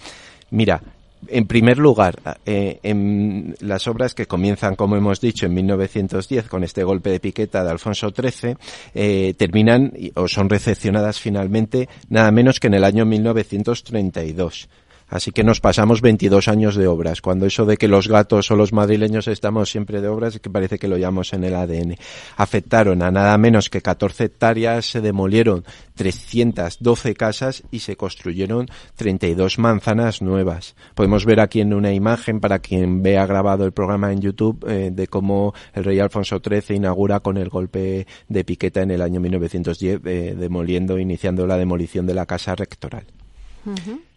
[0.52, 0.82] Mira,
[1.28, 6.64] en primer lugar, eh, en las obras que comienzan, como hemos dicho, en 1910 con
[6.64, 8.56] este golpe de piqueta de Alfonso XIII,
[8.94, 14.70] eh, terminan o son recepcionadas finalmente nada menos que en el año 1932.
[15.10, 17.22] Así que nos pasamos 22 años de obras.
[17.22, 20.50] Cuando eso de que los gatos o los madrileños estamos siempre de obras, es que
[20.50, 21.95] parece que lo llamamos en el ADN.
[22.38, 29.60] Afectaron a nada menos que 14 hectáreas, se demolieron 312 casas y se construyeron 32
[29.60, 30.76] manzanas nuevas.
[30.95, 34.91] Podemos ver aquí en una imagen, para quien vea grabado el programa en YouTube, eh,
[34.93, 39.19] de cómo el rey Alfonso XIII inaugura con el golpe de piqueta en el año
[39.19, 43.06] 1910, eh, demoliendo, iniciando la demolición de la casa rectoral.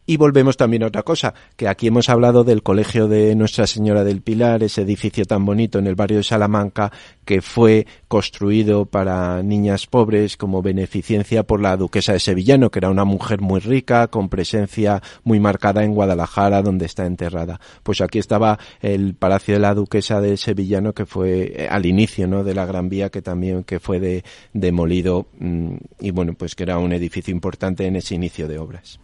[0.04, 4.02] Y volvemos también a otra cosa, que aquí hemos hablado del Colegio de Nuestra Señora
[4.02, 6.90] del Pilar, ese edificio tan bonito en el barrio de Salamanca,
[7.24, 12.90] que fue construido para niñas pobres como beneficencia por la duquesa de Sevillano, que era
[12.90, 17.60] una mujer muy rica, con presencia muy marcada en Guadalajara, donde está enterrada.
[17.82, 22.26] Pues aquí estaba el Palacio de la Duquesa de Sevillano, que fue eh, al inicio,
[22.26, 22.44] ¿no?
[22.44, 26.64] De la Gran Vía, que también que fue de, demolido, mm, y bueno, pues que
[26.64, 28.98] era un edificio importante en ese inicio de obras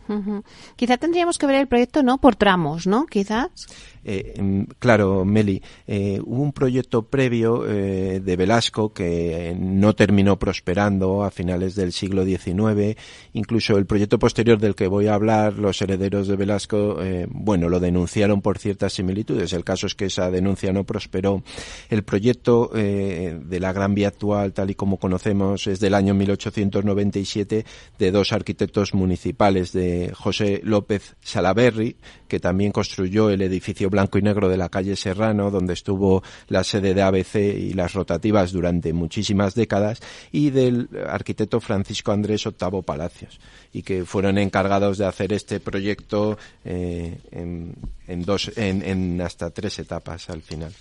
[0.77, 3.07] quizá tendríamos que ver el proyecto no por tramos, ¿no?
[3.07, 3.67] Quizás.
[4.05, 10.39] Eh, mm, claro, Meli, eh, hubo un proyecto previo eh, de Velasco que no terminó
[10.39, 12.97] prosperando a finales del siglo XIX.
[13.33, 16.99] Incluso el proyecto posterior del que voy a hablar, los herederos de Velasco,
[17.31, 19.53] bueno, lo denunciaron por ciertas similitudes.
[19.53, 21.43] El caso es que esa denuncia no prosperó.
[21.89, 27.65] El proyecto de la Gran Vía actual, tal y como conocemos, es del año 1897
[27.99, 31.97] de dos arquitectos municipales, de José López Salaberry,
[32.29, 36.65] que también construyó el edificio blanco y negro de la calle Serrano, donde estuvo la
[36.65, 42.83] sede de ABC y las rotativas durante muchísimas décadas, y del arquitecto Francisco Andrés Octavo
[42.83, 43.41] Palacios,
[43.73, 50.31] y que fueron encargados de hacer este proyecto eh, en, dos, en, hasta tres etapas
[50.31, 50.73] al final.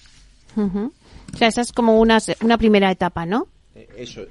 [0.55, 3.47] O sea, esa es como una, una primera etapa, ¿no?
[3.75, 4.21] Eh, eso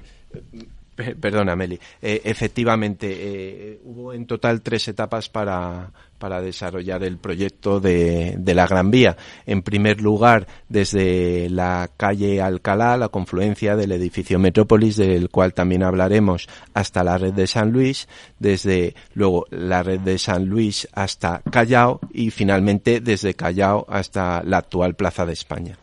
[0.97, 1.79] Perdona, Meli.
[2.01, 8.53] Eh, efectivamente, eh, hubo en total tres etapas para, para desarrollar el proyecto de, de,
[8.55, 9.15] la Gran Vía.
[9.45, 15.83] En primer lugar, desde la calle Alcalá, la confluencia del edificio Metrópolis, del cual también
[15.83, 18.07] hablaremos, hasta la red de San Luis,
[18.39, 24.57] desde luego la red de San Luis hasta Callao y finalmente desde Callao hasta la
[24.57, 25.77] actual Plaza de España.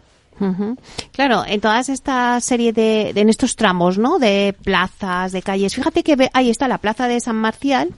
[1.13, 4.19] Claro, en todas esta serie de, en estos tramos, ¿no?
[4.19, 5.75] De plazas, de calles.
[5.75, 7.91] Fíjate que ahí está la plaza de San Marcial,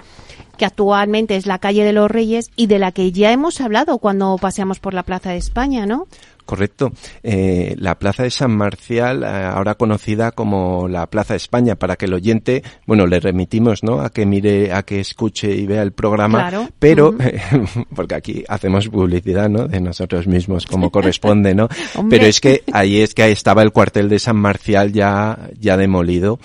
[0.57, 3.99] que actualmente es la calle de los Reyes y de la que ya hemos hablado
[3.99, 6.07] cuando paseamos por la Plaza de España, ¿no?
[6.47, 6.93] Correcto.
[7.25, 11.97] Eh, la Plaza de San Marcial, eh, ahora conocida como la Plaza de España, para
[11.97, 14.01] que el oyente, bueno, le remitimos, ¿no?
[14.01, 17.15] A que mire, a que escuche y vea el programa, pero,
[17.95, 19.67] porque aquí hacemos publicidad, ¿no?
[19.67, 21.69] De nosotros mismos, como corresponde, ¿no?
[22.09, 25.77] pero es que ahí es que ahí estaba el cuartel de San Marcial ya, ya
[25.77, 26.39] demolido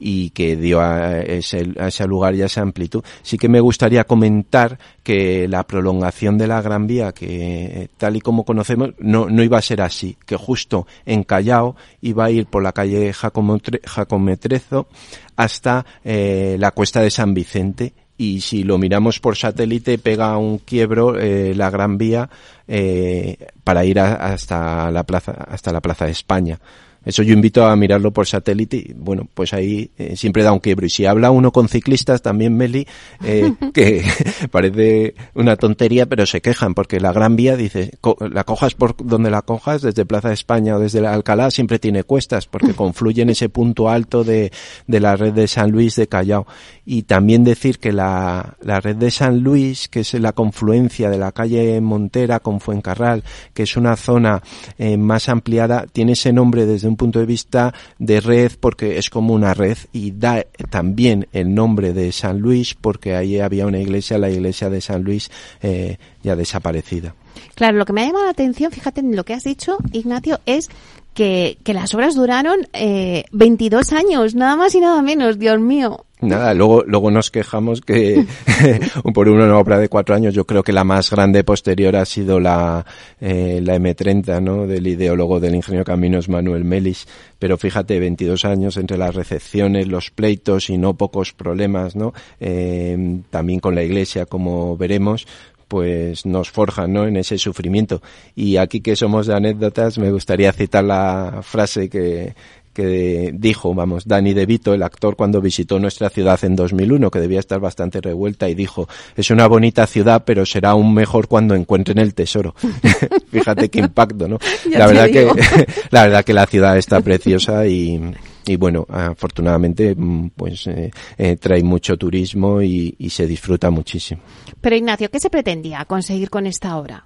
[0.00, 3.02] y que dio a ese, a lugar y a esa amplitud.
[3.22, 8.20] Sí que me gustaría comentar que la prolongación de la Gran Vía, que tal y
[8.20, 12.46] como conocemos, no, no iba a ser así, que justo en Callao iba a ir
[12.46, 14.88] por la calle Jacometrezo
[15.36, 20.58] hasta eh, la cuesta de San Vicente y si lo miramos por satélite pega un
[20.58, 22.28] quiebro eh, la Gran Vía
[22.66, 26.58] eh, para ir hasta la plaza hasta la Plaza de España.
[27.04, 30.58] Eso yo invito a mirarlo por satélite y bueno, pues ahí eh, siempre da un
[30.58, 30.86] quiebro.
[30.86, 32.86] Y si habla uno con ciclistas, también Meli,
[33.24, 34.04] eh, que
[34.50, 37.92] parece una tontería, pero se quejan porque la Gran Vía dice,
[38.30, 41.78] la cojas por donde la cojas, desde Plaza de España o desde la Alcalá, siempre
[41.78, 44.52] tiene cuestas porque confluye en ese punto alto de,
[44.86, 46.46] de la red de San Luis de Callao.
[46.84, 51.18] Y también decir que la, la red de San Luis, que es la confluencia de
[51.18, 53.24] la calle Montera con Fuencarral,
[53.54, 54.42] que es una zona
[54.78, 59.08] eh, más ampliada, tiene ese nombre desde un punto de vista de red porque es
[59.08, 63.78] como una red y da también el nombre de San Luis porque ahí había una
[63.78, 65.30] iglesia, la iglesia de San Luis
[65.62, 67.14] eh, ya desaparecida.
[67.54, 70.40] Claro, lo que me ha llamado la atención, fíjate en lo que has dicho, Ignacio,
[70.46, 70.68] es
[71.14, 76.04] que, que las obras duraron eh, 22 años, nada más y nada menos, Dios mío.
[76.20, 78.26] Nada, luego, luego nos quejamos que
[79.14, 82.40] por una obra de cuatro años, yo creo que la más grande posterior ha sido
[82.40, 82.84] la,
[83.20, 84.66] eh, la M30, ¿no?
[84.66, 87.06] Del ideólogo del ingeniero Caminos Manuel Melis.
[87.38, 92.12] Pero fíjate, 22 años entre las recepciones, los pleitos y no pocos problemas, ¿no?
[92.40, 95.26] Eh, también con la iglesia, como veremos,
[95.68, 97.06] pues nos forjan ¿no?
[97.06, 98.02] en ese sufrimiento.
[98.34, 102.34] Y aquí que somos de anécdotas, me gustaría citar la frase que,
[102.78, 107.40] que dijo, vamos, Danny DeVito, el actor, cuando visitó nuestra ciudad en 2001, que debía
[107.40, 111.98] estar bastante revuelta, y dijo, es una bonita ciudad, pero será aún mejor cuando encuentren
[111.98, 112.54] el tesoro.
[113.32, 114.38] Fíjate qué impacto, ¿no?
[114.70, 115.26] la verdad que,
[115.90, 118.00] la verdad que la ciudad está preciosa y,
[118.48, 124.22] y bueno, afortunadamente mm, pues eh, eh, trae mucho turismo y, y se disfruta muchísimo.
[124.60, 127.04] Pero Ignacio, ¿qué se pretendía conseguir con esta obra?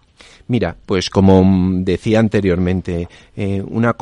[0.48, 1.42] Mira, pues como
[1.82, 3.96] decía anteriormente, eh, una,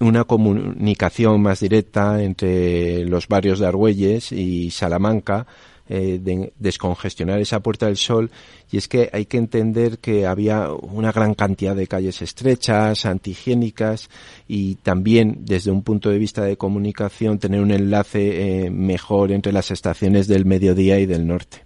[0.00, 5.46] una comunicación más directa entre los barrios de Argüelles y Salamanca,
[5.88, 8.30] eh, de descongestionar esa Puerta del Sol
[8.70, 14.10] y es que hay que entender que había una gran cantidad de calles estrechas, antihigiénicas
[14.48, 19.52] y también desde un punto de vista de comunicación tener un enlace eh, mejor entre
[19.52, 21.64] las estaciones del mediodía y del norte.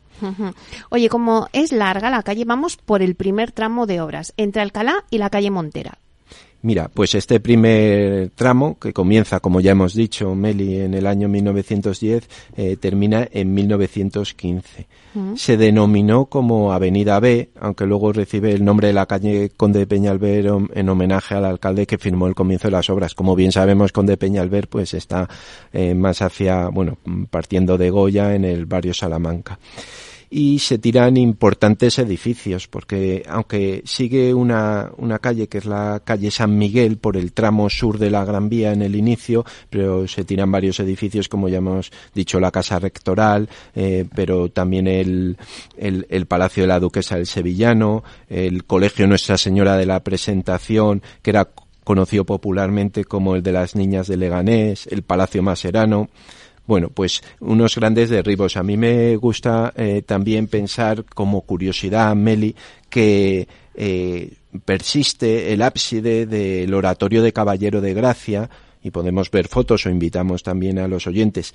[0.90, 5.04] Oye, como es larga la calle, vamos por el primer tramo de obras, entre Alcalá
[5.10, 5.98] y la calle Montera.
[6.62, 11.26] Mira, pues este primer tramo, que comienza, como ya hemos dicho, Meli, en el año
[11.26, 14.86] 1910, eh, termina en 1915.
[15.34, 19.86] Se denominó como Avenida B, aunque luego recibe el nombre de la calle Conde de
[19.86, 23.14] Peñalver en homenaje al alcalde que firmó el comienzo de las obras.
[23.14, 25.28] Como bien sabemos, Conde de Peñalver pues está
[25.72, 26.98] eh, más hacia, bueno,
[27.30, 29.58] partiendo de Goya en el barrio Salamanca
[30.30, 36.30] y se tiran importantes edificios porque aunque sigue una, una calle que es la calle
[36.30, 40.24] San Miguel por el tramo sur de la Gran Vía en el inicio, pero se
[40.24, 45.36] tiran varios edificios como ya hemos dicho la Casa Rectoral, eh, pero también el,
[45.76, 51.30] el, Palacio de la Duquesa del Sevillano, el Colegio Nuestra Señora de la Presentación, que
[51.30, 51.48] era
[51.82, 56.08] conocido popularmente como el de las Niñas de Leganés, el Palacio Maserano,
[56.70, 58.56] bueno, pues unos grandes derribos.
[58.56, 62.54] A mí me gusta eh, también pensar como curiosidad, Meli,
[62.88, 68.50] que eh, persiste el ábside del oratorio de Caballero de Gracia,
[68.82, 71.54] y podemos ver fotos o invitamos también a los oyentes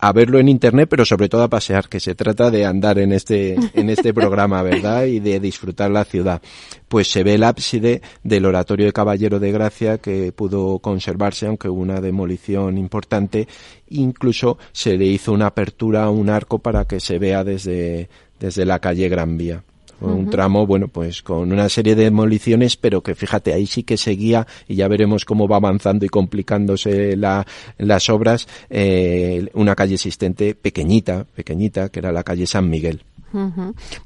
[0.00, 3.12] a verlo en internet, pero sobre todo a pasear, que se trata de andar en
[3.12, 5.04] este, en este programa, ¿verdad?
[5.04, 6.42] Y de disfrutar la ciudad.
[6.88, 11.68] Pues se ve el ábside del oratorio de Caballero de Gracia que pudo conservarse, aunque
[11.68, 13.48] hubo una demolición importante.
[13.88, 18.08] Incluso se le hizo una apertura a un arco para que se vea desde,
[18.38, 19.62] desde la calle Gran Vía
[20.06, 23.96] un tramo, bueno, pues con una serie de demoliciones, pero que fíjate, ahí sí que
[23.96, 27.46] seguía, y ya veremos cómo va avanzando y complicándose la,
[27.78, 33.02] las obras, eh, una calle existente pequeñita, pequeñita, que era la calle San Miguel.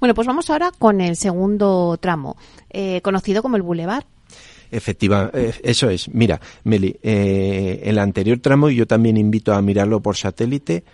[0.01, 2.37] Bueno, pues vamos ahora con el segundo tramo,
[2.71, 4.05] eh, conocido como el Boulevard.
[4.71, 6.09] Efectiva, eh, eso es.
[6.09, 10.85] Mira, Meli, el anterior tramo yo también invito a mirarlo por satélite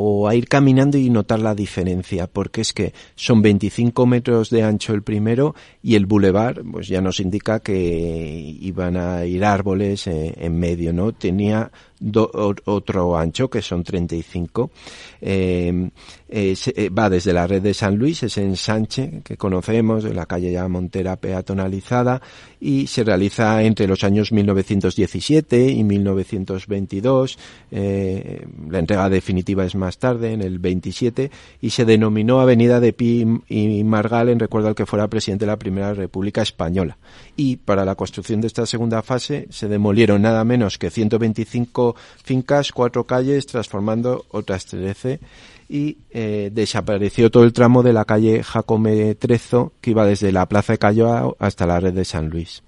[0.00, 4.62] o a ir caminando y notar la diferencia, porque es que son 25 metros de
[4.62, 10.06] ancho el primero y el bulevar, pues ya nos indica que iban a ir árboles
[10.06, 11.12] eh, en medio, ¿no?
[11.12, 11.70] Tenía
[12.02, 14.70] otro ancho que son 35.
[15.20, 15.90] Eh,
[16.32, 20.26] eh, eh, va desde la red de San Luis, ese ensanche que conocemos, de la
[20.26, 22.22] calle ya Montera peatonalizada,
[22.60, 27.36] y se realiza entre los años 1917 y 1922.
[27.72, 32.92] Eh, la entrega definitiva es más tarde, en el 27, y se denominó Avenida de
[32.92, 36.96] Pi y Margal en recuerdo al que fuera presidente de la Primera República Española.
[37.42, 42.70] Y para la construcción de esta segunda fase se demolieron nada menos que 125 fincas,
[42.70, 45.20] cuatro calles, transformando otras 13
[45.66, 50.44] y eh, desapareció todo el tramo de la calle Jacome Trezo que iba desde la
[50.50, 52.62] Plaza de Callao hasta la red de San Luis.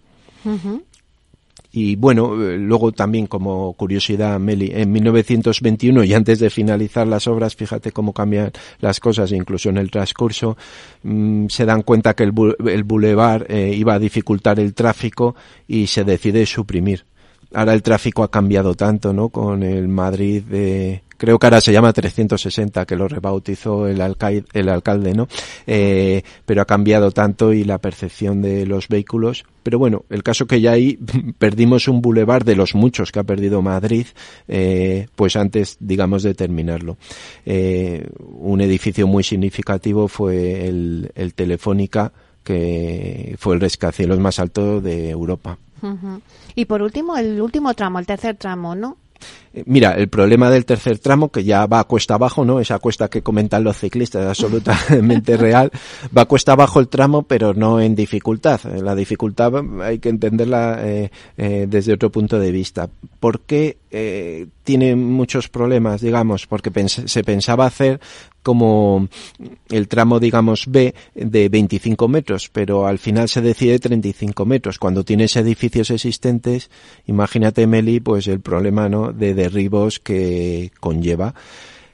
[1.74, 7.26] Y bueno, eh, luego también como curiosidad, Meli, en 1921 y antes de finalizar las
[7.26, 10.58] obras, fíjate cómo cambian las cosas, incluso en el transcurso,
[11.02, 12.34] mm, se dan cuenta que el,
[12.66, 15.34] el bulevar eh, iba a dificultar el tráfico
[15.66, 17.06] y se decide suprimir.
[17.54, 19.30] Ahora el tráfico ha cambiado tanto, ¿no?
[19.30, 25.14] Con el Madrid de creo que ahora se llama 360, que lo rebautizó el, alcalde,
[25.14, 25.28] ¿no?
[25.68, 29.44] Eh, pero ha cambiado tanto y la percepción de los vehículos.
[29.62, 30.98] Pero bueno, el caso que ya ahí
[31.38, 34.06] perdimos un bulevar de los muchos que ha perdido Madrid,
[34.48, 36.96] eh, pues antes, digamos, de terminarlo.
[37.46, 42.12] Eh, un edificio muy significativo fue el, el Telefónica,
[42.42, 45.56] que fue el rascacielos más alto de Europa.
[46.56, 48.96] Y por último, el último tramo, el tercer tramo, ¿no?
[49.54, 52.60] Eh, mira, el problema del tercer tramo, que ya va a cuesta abajo, ¿no?
[52.60, 55.70] Esa cuesta que comentan los ciclistas, es absolutamente real.
[56.16, 58.60] Va a cuesta abajo el tramo, pero no en dificultad.
[58.64, 59.52] Eh, la dificultad
[59.82, 62.88] hay que entenderla eh, desde otro punto de vista.
[63.20, 63.78] ¿Por qué
[64.64, 66.46] tiene muchos problemas, digamos?
[66.46, 68.00] Porque se pensaba hacer
[68.42, 69.08] como
[69.70, 74.78] el tramo, digamos, B de 25 metros, pero al final se decide 35 metros.
[74.78, 76.70] Cuando tienes edificios existentes,
[77.06, 79.12] imagínate, Meli, pues el problema, ¿no?
[79.12, 81.34] De derribos que conlleva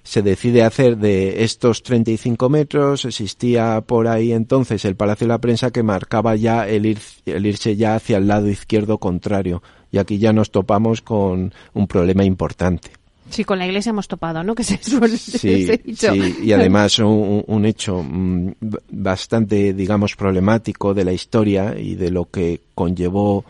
[0.09, 5.38] se decide hacer de estos 35 metros, existía por ahí entonces el Palacio de la
[5.38, 9.99] Prensa que marcaba ya el, ir, el irse ya hacia el lado izquierdo contrario, y
[9.99, 12.97] aquí ya nos topamos con un problema importante.
[13.31, 14.55] Sí, con la iglesia hemos topado, ¿no?
[14.59, 18.53] Que se sí, sí, y además un, un, hecho mm,
[18.91, 23.45] bastante, digamos, problemático de la historia y de lo que conllevó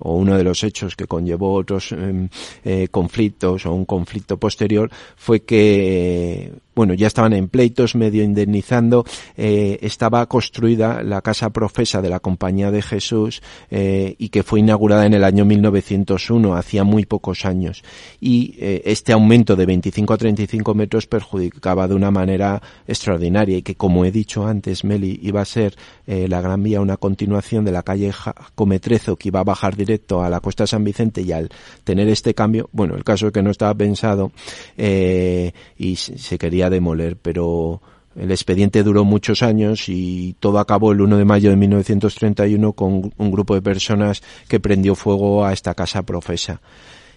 [0.00, 2.28] o uno de los hechos que conllevó otros em,
[2.64, 9.04] eh, conflictos o un conflicto posterior fue que bueno, ya estaban en pleitos, medio indemnizando,
[9.36, 14.60] eh, estaba construida la casa profesa de la Compañía de Jesús eh, y que fue
[14.60, 17.82] inaugurada en el año 1901, hacía muy pocos años.
[18.18, 23.62] Y eh, este aumento de 25 a 35 metros perjudicaba de una manera extraordinaria y
[23.62, 25.76] que, como he dicho antes, Meli, iba a ser
[26.06, 28.10] la Gran Vía una continuación de la calle
[28.56, 31.50] Cometrezo que iba a bajar directo a la Costa San Vicente y al
[31.84, 34.32] tener este cambio, bueno, el caso es que no estaba pensado
[34.76, 37.82] y se quería demoler, pero
[38.16, 43.12] el expediente duró muchos años y todo acabó el 1 de mayo de 1931 con
[43.16, 46.60] un grupo de personas que prendió fuego a esta casa profesa.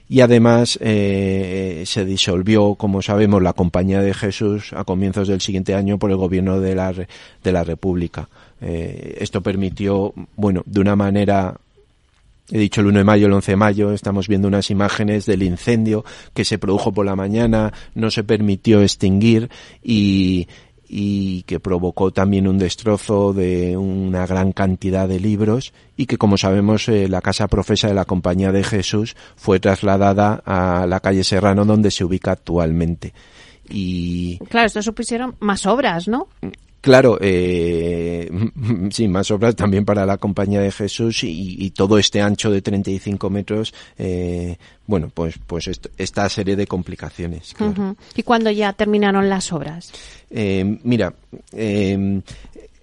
[0.10, 5.74] Y además eh, se disolvió, como sabemos, la Compañía de Jesús a comienzos del siguiente
[5.74, 8.28] año por el gobierno de la, de la República.
[8.62, 11.56] Eh, esto permitió, bueno, de una manera
[12.54, 15.42] He dicho el 1 de mayo, el 11 de mayo, estamos viendo unas imágenes del
[15.42, 19.50] incendio que se produjo por la mañana, no se permitió extinguir
[19.82, 20.48] y,
[20.88, 26.38] y que provocó también un destrozo de una gran cantidad de libros y que como
[26.38, 31.24] sabemos eh, la casa profesa de la Compañía de Jesús fue trasladada a la calle
[31.24, 33.16] Serrano donde se ubica actualmente.
[33.68, 36.28] Y claro, esto supusieron más obras, ¿no?
[36.84, 38.30] Claro, eh,
[38.92, 43.30] sí, más obras también para la Compañía de Jesús y, todo este ancho de 35
[43.30, 47.56] metros, eh, bueno, pues, pues esta serie de complicaciones.
[48.18, 49.94] ¿Y cuándo ya terminaron las obras?
[50.30, 51.14] Eh, mira,
[51.54, 52.22] eh,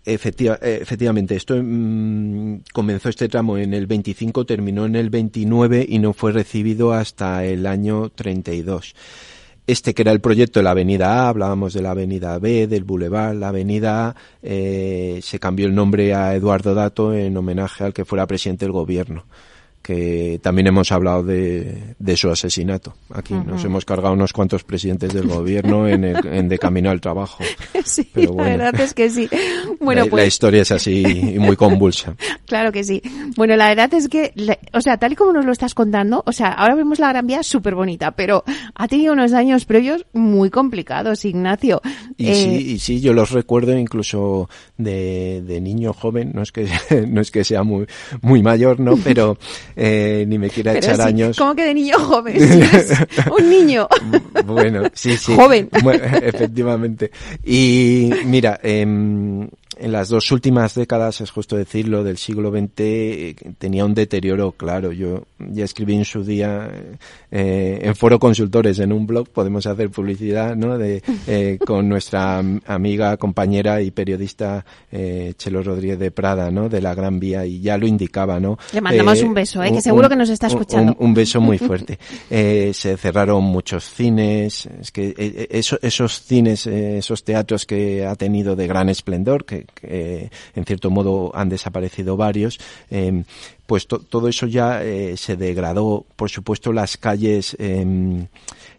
[0.06, 6.14] efectivamente, esto mm, comenzó este tramo en el 25, terminó en el 29 y no
[6.14, 8.94] fue recibido hasta el año 32
[9.66, 12.84] este que era el proyecto de la avenida A, hablábamos de la avenida B, del
[12.84, 17.92] Boulevard, la avenida A, eh, se cambió el nombre a Eduardo Dato en homenaje al
[17.92, 19.24] que fuera presidente del gobierno.
[19.82, 22.94] Que también hemos hablado de, de su asesinato.
[23.14, 27.00] Aquí nos hemos cargado unos cuantos presidentes del gobierno en, el, en de camino al
[27.00, 27.42] trabajo.
[27.82, 29.28] Sí, la verdad es que sí.
[29.80, 30.22] Bueno, la, pues...
[30.22, 32.14] la historia es así y muy convulsa.
[32.46, 33.00] Claro que sí.
[33.36, 34.32] Bueno, la verdad es que,
[34.72, 37.26] o sea, tal y como nos lo estás contando, o sea, ahora vemos la Gran
[37.26, 41.80] Vía súper bonita, pero ha tenido unos años previos muy complicados, Ignacio.
[42.16, 46.52] Y Eh, sí, y sí, yo los recuerdo incluso de, de niño joven, no es
[46.52, 46.68] que
[47.08, 47.86] no es que sea muy
[48.20, 48.96] muy mayor, ¿no?
[48.96, 49.38] Pero
[49.76, 51.36] eh, ni me quiera pero echar sí, años.
[51.36, 52.38] ¿Cómo que de niño joven?
[52.38, 52.92] Si eres
[53.38, 53.88] un niño.
[54.44, 55.34] Bueno, sí, sí.
[55.34, 55.68] Joven.
[55.82, 57.10] Bueno, efectivamente.
[57.44, 59.48] Y mira, em,
[59.80, 64.52] en las dos últimas décadas, es justo decirlo, del siglo XX eh, tenía un deterioro
[64.52, 64.92] claro.
[64.92, 66.70] Yo ya escribí en su día
[67.30, 70.78] eh, en Foro Consultores, en un blog, podemos hacer publicidad, ¿no?
[70.78, 76.68] De, eh, con nuestra am- amiga, compañera y periodista eh, Chelo Rodríguez de Prada, ¿no?
[76.68, 78.58] De la Gran Vía y ya lo indicaba, ¿no?
[78.72, 79.72] Le mandamos un beso, ¿eh?
[79.72, 80.96] Que seguro que nos está escuchando.
[80.98, 81.98] Un, un beso muy fuerte.
[82.30, 88.04] Eh, se cerraron muchos cines, es que eh, eso- esos cines, eh, esos teatros que
[88.04, 92.58] ha tenido de gran esplendor, que, que, en cierto modo han desaparecido varios,
[92.90, 93.24] eh,
[93.66, 96.04] pues to- todo eso ya eh, se degradó.
[96.16, 98.26] Por supuesto, las calles em,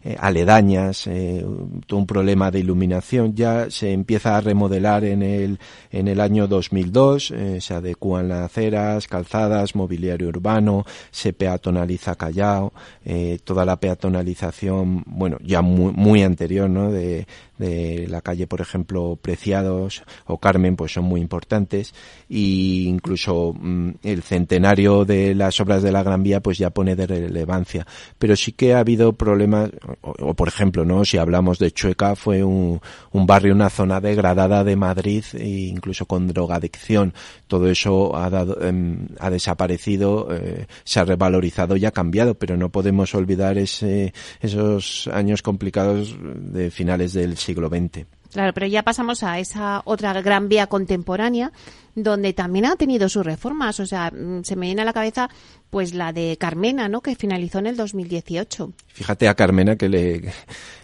[0.03, 1.45] eh, aledañas, eh,
[1.87, 3.33] todo un problema de iluminación.
[3.33, 5.59] Ya se empieza a remodelar en el,
[5.91, 12.73] en el año 2002, eh, se adecúan las aceras, calzadas, mobiliario urbano, se peatonaliza Callao,
[13.05, 16.91] eh, toda la peatonalización, bueno, ya muy, muy anterior, ¿no?
[16.91, 17.25] De,
[17.61, 21.93] de la calle, por ejemplo, Preciados o Carmen, pues son muy importantes
[22.27, 26.95] y incluso mm, el centenario de las obras de la Gran Vía pues ya pone
[26.95, 27.85] de relevancia.
[28.17, 29.69] Pero sí que ha habido problemas,
[30.01, 31.05] o, o, por ejemplo, ¿no?
[31.05, 32.81] Si hablamos de Chueca, fue un,
[33.11, 37.13] un barrio, una zona degradada de Madrid, e incluso con drogadicción.
[37.47, 42.57] Todo eso ha, dado, em, ha desaparecido, eh, se ha revalorizado y ha cambiado, pero
[42.57, 48.05] no podemos olvidar ese, esos años complicados de finales del siglo XX.
[48.31, 51.51] Claro, pero ya pasamos a esa otra gran vía contemporánea
[51.95, 53.79] donde también ha tenido sus reformas.
[53.79, 55.29] O sea, mm, se me viene a la cabeza
[55.69, 57.01] pues la de Carmena, ¿no?
[57.01, 58.71] Que finalizó en el 2018.
[58.87, 60.31] Fíjate a Carmena que le,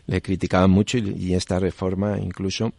[0.08, 2.74] le criticaban mucho y, y esta reforma incluso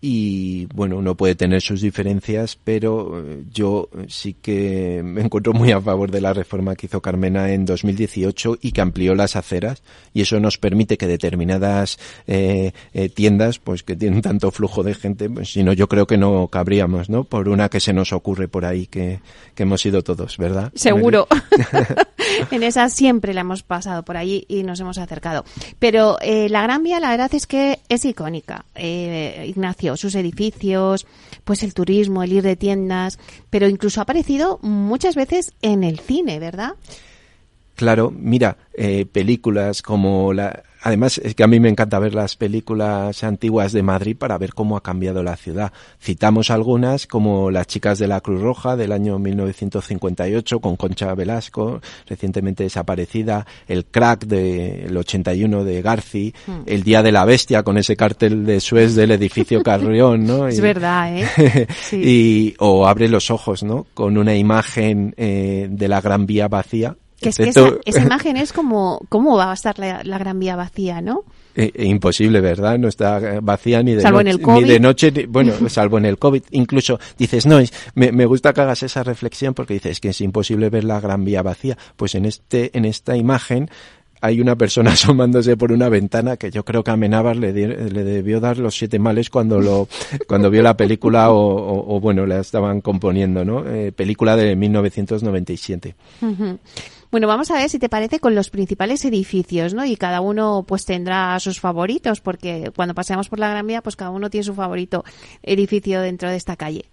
[0.00, 5.72] y bueno, uno puede tener sus diferencias, pero eh, yo sí que me encuentro muy
[5.72, 9.82] a favor de la reforma que hizo Carmena en 2018 y que amplió las aceras
[10.14, 14.94] y eso nos permite que determinadas eh, eh, tiendas, pues que tienen tanto flujo de
[14.94, 17.24] gente, pues, si no yo creo que no cabríamos, ¿no?
[17.24, 19.20] Por una que se nos ocurre por ahí que,
[19.54, 20.72] que hemos ido todos, ¿verdad?
[20.74, 21.28] Seguro.
[22.50, 25.44] en esa siempre la hemos pasado por allí y nos hemos acercado.
[25.78, 29.52] Pero eh, la Gran Vía, la verdad es que es icónica, eh,
[29.96, 31.06] Sus edificios,
[31.44, 33.18] pues el turismo, el ir de tiendas,
[33.50, 36.74] pero incluso ha aparecido muchas veces en el cine, ¿verdad?
[37.74, 40.62] Claro, mira, eh, películas como la...
[40.82, 44.54] Además, es que a mí me encanta ver las películas antiguas de Madrid para ver
[44.54, 45.72] cómo ha cambiado la ciudad.
[46.00, 51.80] Citamos algunas como Las chicas de la Cruz Roja del año 1958 con Concha Velasco,
[52.08, 56.62] recientemente desaparecida, El Crack del 81 de Garci, Hmm.
[56.66, 60.46] El Día de la Bestia con ese cartel de Suez del edificio Carrión, ¿no?
[60.48, 61.66] Es Y- verdad, ¿eh?
[61.82, 62.00] Sí.
[62.02, 63.86] y, o Abre los ojos, ¿no?
[63.94, 66.96] Con una imagen eh, de la Gran Vía vacía.
[67.20, 70.56] Que es que esa, imagen es como, ¿cómo va a estar la, la Gran Vía
[70.56, 71.24] vacía, no?
[71.54, 72.78] Eh, eh, imposible, ¿verdad?
[72.78, 74.62] No está eh, vacía ni de, Salvo en noche, el COVID.
[74.62, 76.42] ni de noche, ni- bueno, salvo en el COVID.
[76.52, 80.20] Incluso dices, no, es, me, me gusta que hagas esa reflexión porque dices que es
[80.20, 81.76] imposible ver la Gran Vía vacía.
[81.96, 83.68] Pues en este, en esta imagen
[84.22, 87.66] hay una persona asomándose por una ventana que yo creo que a Amenábar le, di-
[87.66, 89.88] le debió dar los siete males cuando lo,
[90.28, 93.66] cuando vio la película o, o- o, bueno, la estaban componiendo, ¿no?
[93.66, 95.94] Eh, película de 1997.
[96.22, 96.58] Ujú.
[97.10, 99.84] Bueno, vamos a ver si te parece con los principales edificios, ¿no?
[99.84, 103.96] Y cada uno pues tendrá sus favoritos, porque cuando paseamos por la Gran Vía, pues
[103.96, 105.04] cada uno tiene su favorito
[105.42, 106.84] edificio dentro de esta calle.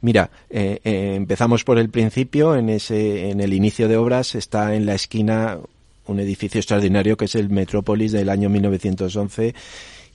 [0.00, 4.74] Mira, eh, eh, empezamos por el principio, en ese, en el inicio de obras está
[4.74, 5.58] en la esquina
[6.06, 9.54] un edificio extraordinario que es el Metrópolis del año 1911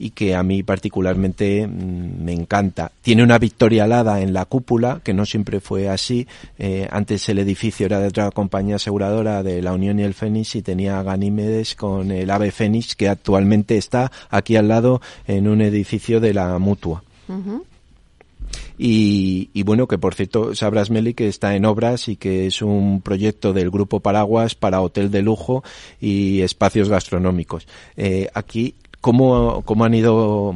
[0.01, 2.91] y que a mí particularmente mm, me encanta.
[3.01, 6.27] Tiene una victoria alada en la cúpula, que no siempre fue así.
[6.57, 10.55] Eh, antes el edificio era de otra compañía aseguradora de la Unión y el Fénix
[10.55, 15.47] y tenía a Ganímedes con el Ave Fénix, que actualmente está aquí al lado en
[15.47, 17.03] un edificio de la Mutua.
[18.77, 23.01] Y bueno, que por cierto, sabrás, Meli, que está en obras y que es un
[23.01, 25.63] proyecto del Grupo Paraguas para hotel de lujo
[25.99, 27.67] y espacios gastronómicos.
[27.95, 30.55] Eh, aquí cómo, cómo han ido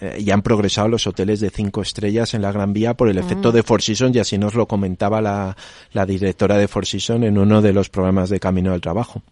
[0.00, 3.16] eh, y han progresado los hoteles de cinco estrellas en la Gran Vía por el
[3.16, 3.54] efecto mm.
[3.54, 5.56] de Four Seasons y así nos lo comentaba la,
[5.92, 9.22] la directora de Four Seasons en uno de los programas de Camino al Trabajo.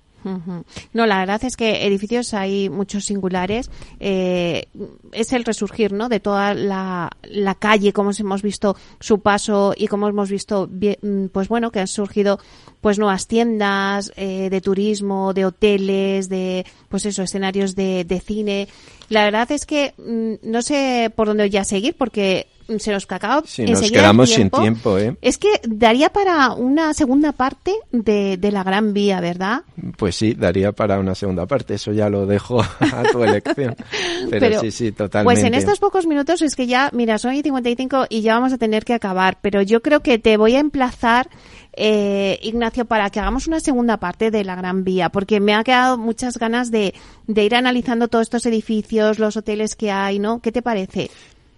[0.93, 3.71] No, la verdad es que edificios hay muchos singulares.
[4.01, 4.67] Eh,
[5.13, 6.09] es el resurgir, ¿no?
[6.09, 11.27] De toda la, la calle, como hemos visto su paso y como hemos visto, mm,
[11.27, 12.39] pues bueno, que han surgido
[12.81, 18.69] pues nuevas tiendas eh, de turismo, de hoteles, de pues eso, escenarios de, de cine.
[19.09, 22.47] La verdad es que mm, no sé por dónde voy a seguir porque
[22.79, 23.43] se nos cacao.
[23.47, 25.17] Sí, nos quedamos sin tiempo, ¿eh?
[25.21, 29.63] Es que daría para una segunda parte de, de, la Gran Vía, ¿verdad?
[29.97, 31.75] Pues sí, daría para una segunda parte.
[31.75, 33.77] Eso ya lo dejo a tu elección.
[34.31, 35.41] Pero, sí, sí, totalmente.
[35.41, 38.59] Pues en estos pocos minutos es que ya, mira, son 55 y ya vamos a
[38.59, 39.39] tener que acabar.
[39.41, 41.29] Pero yo creo que te voy a emplazar
[41.77, 45.65] eh, Ignacio, para que hagamos una segunda parte de la Gran Vía, porque me ha
[45.65, 46.95] quedado muchas ganas de,
[47.27, 50.41] de ir analizando todos estos edificios, los hoteles que hay, ¿no?
[50.41, 51.11] ¿Qué te parece?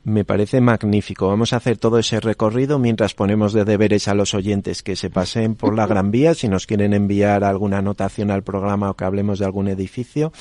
[0.06, 1.26] Me parece magnífico.
[1.26, 5.10] Vamos a hacer todo ese recorrido mientras ponemos de deberes a los oyentes que se
[5.10, 6.32] pasen por la Gran Vía.
[6.34, 10.32] Si nos quieren enviar alguna anotación al programa o que hablemos de algún edificio,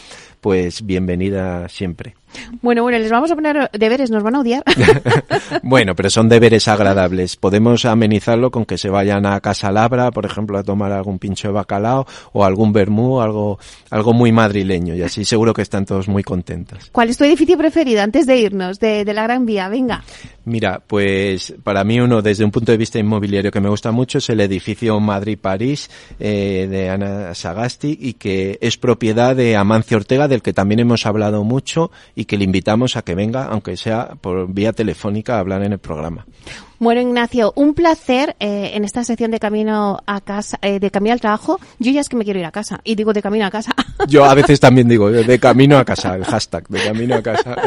[0.46, 2.14] pues bienvenida siempre.
[2.62, 4.64] Bueno, bueno, les vamos a poner deberes, nos van a odiar.
[5.64, 7.36] bueno, pero son deberes agradables.
[7.36, 11.48] Podemos amenizarlo con que se vayan a Casa Labra, por ejemplo, a tomar algún pincho
[11.48, 13.58] de bacalao o algún vermú, algo,
[13.90, 14.94] algo muy madrileño.
[14.94, 16.90] Y así seguro que están todos muy contentos.
[16.92, 19.68] ¿Cuál es tu edificio preferido antes de irnos de, de la Gran Vía?
[19.68, 20.04] Venga.
[20.46, 24.20] Mira, pues para mí uno desde un punto de vista inmobiliario que me gusta mucho
[24.20, 25.90] es el edificio Madrid-París
[26.20, 31.06] eh, de Ana Sagasti y que es propiedad de Amancio Ortega, del que también hemos
[31.06, 35.40] hablado mucho y que le invitamos a que venga, aunque sea por vía telefónica, a
[35.40, 36.26] hablar en el programa.
[36.78, 41.14] Bueno, Ignacio, un placer eh, en esta sección de camino a casa, eh, de camino
[41.14, 41.58] al trabajo.
[41.80, 43.74] Yo ya es que me quiero ir a casa y digo de camino a casa.
[44.08, 47.56] Yo a veces también digo de camino a casa, el hashtag de camino a casa.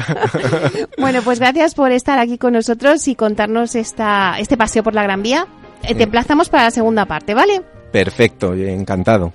[0.98, 5.02] Bueno, pues gracias por estar aquí con nosotros y contarnos esta, este paseo por la
[5.02, 5.46] Gran Vía.
[5.82, 7.62] Eh, te emplazamos para la segunda parte, ¿vale?
[7.92, 9.32] Perfecto, encantado.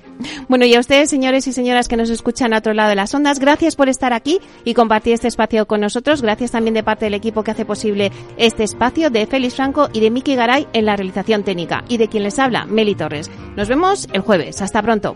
[0.48, 3.14] Bueno, y a ustedes, señores y señoras que nos escuchan a otro lado de las
[3.14, 6.22] ondas, gracias por estar aquí y compartir este espacio con nosotros.
[6.22, 10.00] Gracias también de parte del equipo que hace posible este espacio, de Félix Franco y
[10.02, 11.84] de Miki Garay en la realización técnica.
[11.88, 13.32] Y de quien les habla, Meli Torres.
[13.56, 14.62] Nos vemos el jueves.
[14.62, 15.16] Hasta pronto.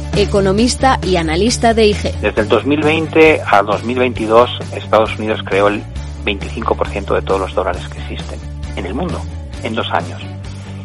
[0.15, 2.19] economista y analista de IG.
[2.21, 5.81] Desde el 2020 a 2022, Estados Unidos creó el
[6.25, 8.39] 25% de todos los dólares que existen
[8.75, 9.21] en el mundo
[9.63, 10.21] en dos años.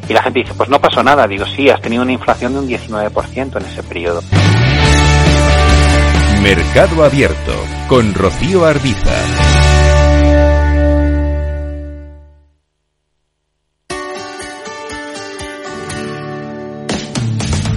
[0.09, 1.27] Y la gente dice, pues no pasó nada.
[1.27, 4.23] Digo, sí, has tenido una inflación de un 19% en ese periodo.
[6.43, 7.53] Mercado Abierto
[7.89, 9.46] con Rocío Arbiza.